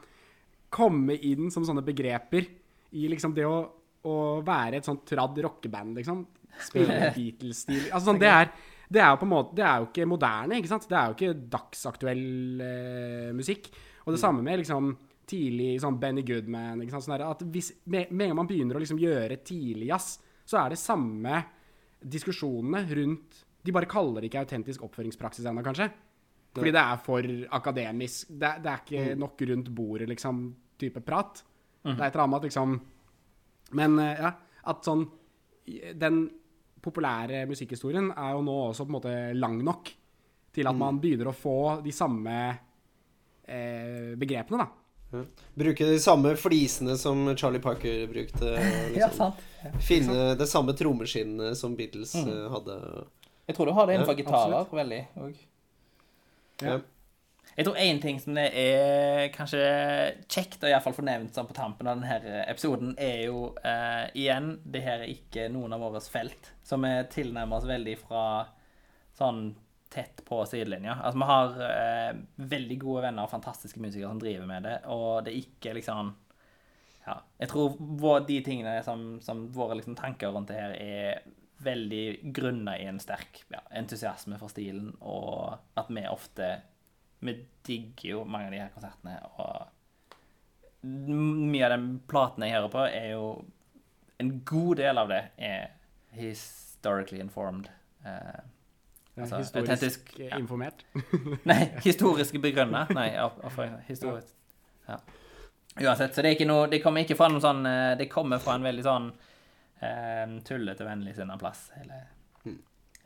[0.72, 2.48] komme inn som sånne begreper
[2.96, 3.60] i liksom det å,
[4.06, 6.24] å være et sånt tradd rockeband, liksom.
[6.66, 7.86] Spille Beatles-stil.
[7.90, 8.50] Altså sånn, det er
[8.92, 10.86] det er jo på en måte Det er jo ikke moderne, ikke sant?
[10.88, 13.68] Det er jo ikke dagsaktuell eh, musikk.
[14.06, 14.92] Og det samme med liksom
[15.26, 16.84] tidlig sånn Benny Goodman.
[16.84, 17.06] Ikke sant?
[17.08, 20.12] Sånn der, at hvis, med, en gang man begynner å liksom gjøre tidlig jazz,
[20.46, 21.42] så er det samme
[22.06, 25.88] diskusjonene rundt De bare kaller det ikke autentisk oppføringspraksis ennå, kanskje.
[26.54, 27.26] Fordi det er for
[27.58, 28.28] akademisk.
[28.30, 30.44] Det, det er ikke nok rundt bordet, liksom,
[30.78, 31.42] type prat.
[31.82, 32.72] Det er et eller annet liksom
[33.78, 34.32] Men eh, ja,
[34.72, 35.04] at sånn
[35.94, 36.24] Den
[36.86, 39.92] populære musikkhistorien er jo nå også på en måte lang nok
[40.56, 42.36] til at man begynner å få de samme
[43.44, 45.22] eh, begrepene, da.
[45.54, 48.56] Bruke de samme flisene som Charlie Parker brukte.
[48.94, 49.00] Liksom.
[49.00, 49.44] Ja, sant.
[49.82, 52.32] Finne det samme trommeskinnet som Beatles mm.
[52.54, 52.78] hadde.
[53.46, 55.40] Jeg tror du har det innenfor Ja, gitarer veldig òg.
[56.64, 56.78] Ja.
[57.56, 59.60] Jeg tror én ting som det er kanskje
[60.28, 63.54] kjekt å i hvert fall få nevnt sånn på tampen av denne episoden, er jo
[63.64, 67.94] eh, igjen Det her er ikke noen av våre felt, som vi tilnærmer oss veldig
[68.02, 68.26] fra
[69.16, 69.54] sånn
[69.88, 70.98] tett på sidelinja.
[71.00, 72.20] Altså, vi har eh,
[72.52, 76.14] veldig gode venner og fantastiske musikere som driver med det, og det er ikke liksom
[77.06, 77.20] Ja.
[77.38, 81.20] Jeg tror vår, de tingene som, som våre liksom, tanker rundt det her er
[81.62, 86.56] veldig grunna i en sterk ja, entusiasme for stilen, og at vi ofte
[87.20, 89.66] Vi digger jo mange av de her konsertene, og
[90.86, 93.44] mye av den platen jeg hører på, er jo
[94.18, 95.66] En god del av det er
[96.16, 97.66] historically informed.
[98.04, 98.44] Eh,
[99.16, 100.36] Ja, Altså, historisk ja.
[100.38, 100.84] informert.
[101.48, 102.82] Nei, historisk begrunna.
[102.92, 103.10] Nei,
[103.88, 104.34] historisk.
[104.88, 104.98] Ja.
[105.80, 108.38] Uansett, så det er ikke noe Det kommer ikke fra noen sånn eh, Det kommer
[108.40, 109.08] fra en veldig sånn
[109.84, 111.66] eh, tullete, vennlig sinna plass.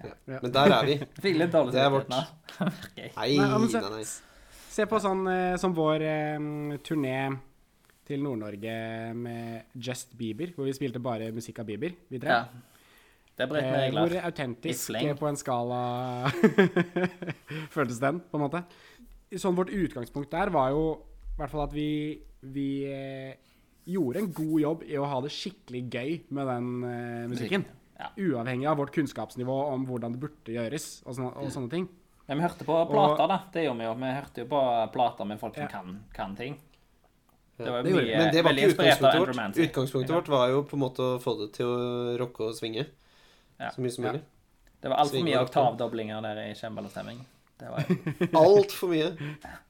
[0.01, 0.97] Hele Men der er vi.
[1.27, 2.21] Fikk litt dårlig er samvittighet nå.
[3.21, 4.05] Nei, Nei, nei,
[4.71, 6.05] se- på sånn eh, som vår
[6.39, 6.51] um,
[6.87, 7.17] turné
[8.11, 8.75] til Nord-Norge
[9.15, 12.41] med Just Bieber, hvor vi spilte bare musikk av Bieber, vi tre.
[12.41, 12.67] Ja.
[13.37, 14.91] Det er bredt med Eh, hvor autentisk
[15.21, 15.83] på en skala
[17.77, 18.65] føltes den, på en måte.
[19.39, 21.87] Sånn vårt utgangspunkt der var jo i hvert fall at vi,
[22.53, 23.37] vi eh,
[23.89, 27.65] gjorde en god jobb i å ha det skikkelig gøy med den eh, musikken.
[28.01, 28.09] Ja.
[28.17, 31.89] Uavhengig av vårt kunnskapsnivå om hvordan det burde gjøres og sånne, og sånne ting.
[32.31, 33.39] Men vi hørte på plater, da.
[33.53, 33.95] Det gjorde vi jo.
[34.01, 34.61] Vi hørte jo på
[34.95, 35.69] plater med folk som Ja.
[35.69, 36.57] kan, kan ting.
[37.61, 38.17] Det var mye.
[38.17, 39.59] Men det var ikke utgangspunktet vårt.
[39.59, 42.87] Utgangspunktet vårt var jo på en måte å få det til å rocke og svinge
[43.61, 43.69] Ja.
[43.71, 44.13] så mye som Ja.
[44.13, 44.23] mulig.
[44.81, 47.19] Det var altfor mye oktavdoblinger der i cembalo-stemming.
[47.59, 47.69] Det
[48.35, 49.11] Altfor mye.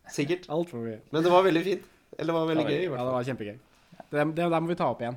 [0.07, 0.47] Sikkert.
[0.49, 1.01] Alt for mye.
[1.11, 1.83] Men det var veldig fint.
[2.19, 2.79] Eller det var veldig Det var gøy.
[2.79, 3.59] i Ja, det var kjempegøy.
[4.11, 5.17] Det, det der må vi ta opp igjen.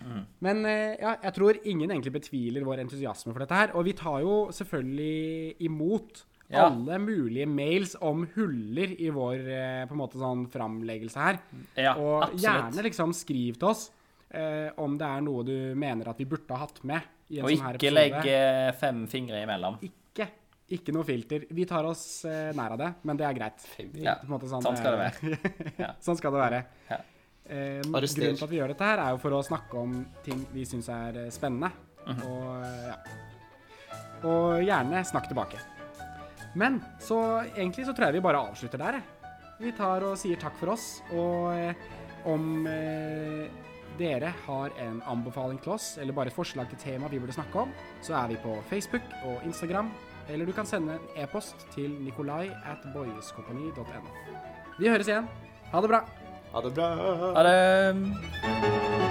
[0.00, 0.24] Mm.
[0.46, 3.72] Men eh, ja, jeg tror ingen egentlig betviler vår entusiasme for dette her.
[3.76, 6.64] Og vi tar jo selvfølgelig imot Ja.
[6.66, 11.38] alle mulige mails om huller i vår eh, på en måte sånn framleggelse her.
[11.78, 12.42] Ja, og absolutt.
[12.42, 13.84] gjerne liksom skriv til oss
[14.34, 17.46] eh, om det er noe du mener at vi burde ha hatt med i en
[17.46, 18.36] Og sånn ikke legge
[18.80, 19.78] fem fingre imellom.
[19.86, 20.26] Ikke.
[20.74, 21.46] Ikke noe filter.
[21.50, 23.64] Vi tar oss eh, nær av det, men det er greit.
[23.98, 25.94] Ja, måte sånn skal det være.
[26.02, 26.60] Sånn skal det være.
[27.46, 30.44] Eh, grunnen til at vi gjør dette her, er jo for å snakke om ting
[30.52, 31.70] vi syns er spennende.
[31.70, 31.72] spennende.
[32.06, 32.22] Mhm.
[32.28, 32.98] Og eh, ja.
[34.20, 35.58] Og gjerne snakk tilbake.
[36.54, 37.20] Men så
[37.54, 39.00] egentlig så tror jeg vi bare avslutter der.
[39.60, 41.74] Vi tar og sier takk for oss, og eh,
[42.28, 43.48] om eh,
[44.00, 47.66] dere har en anbefaling til oss, eller bare et forslag til tema vi burde snakke
[47.66, 47.74] om,
[48.04, 49.92] så er vi på Facebook og Instagram,
[50.30, 54.16] eller du kan sende en e-post til nikolai at boyeskompani.no.
[54.80, 55.28] Vi høres igjen.
[55.70, 56.04] Ha det bra.
[56.52, 56.88] Ha det bra.
[57.34, 59.09] Ha det.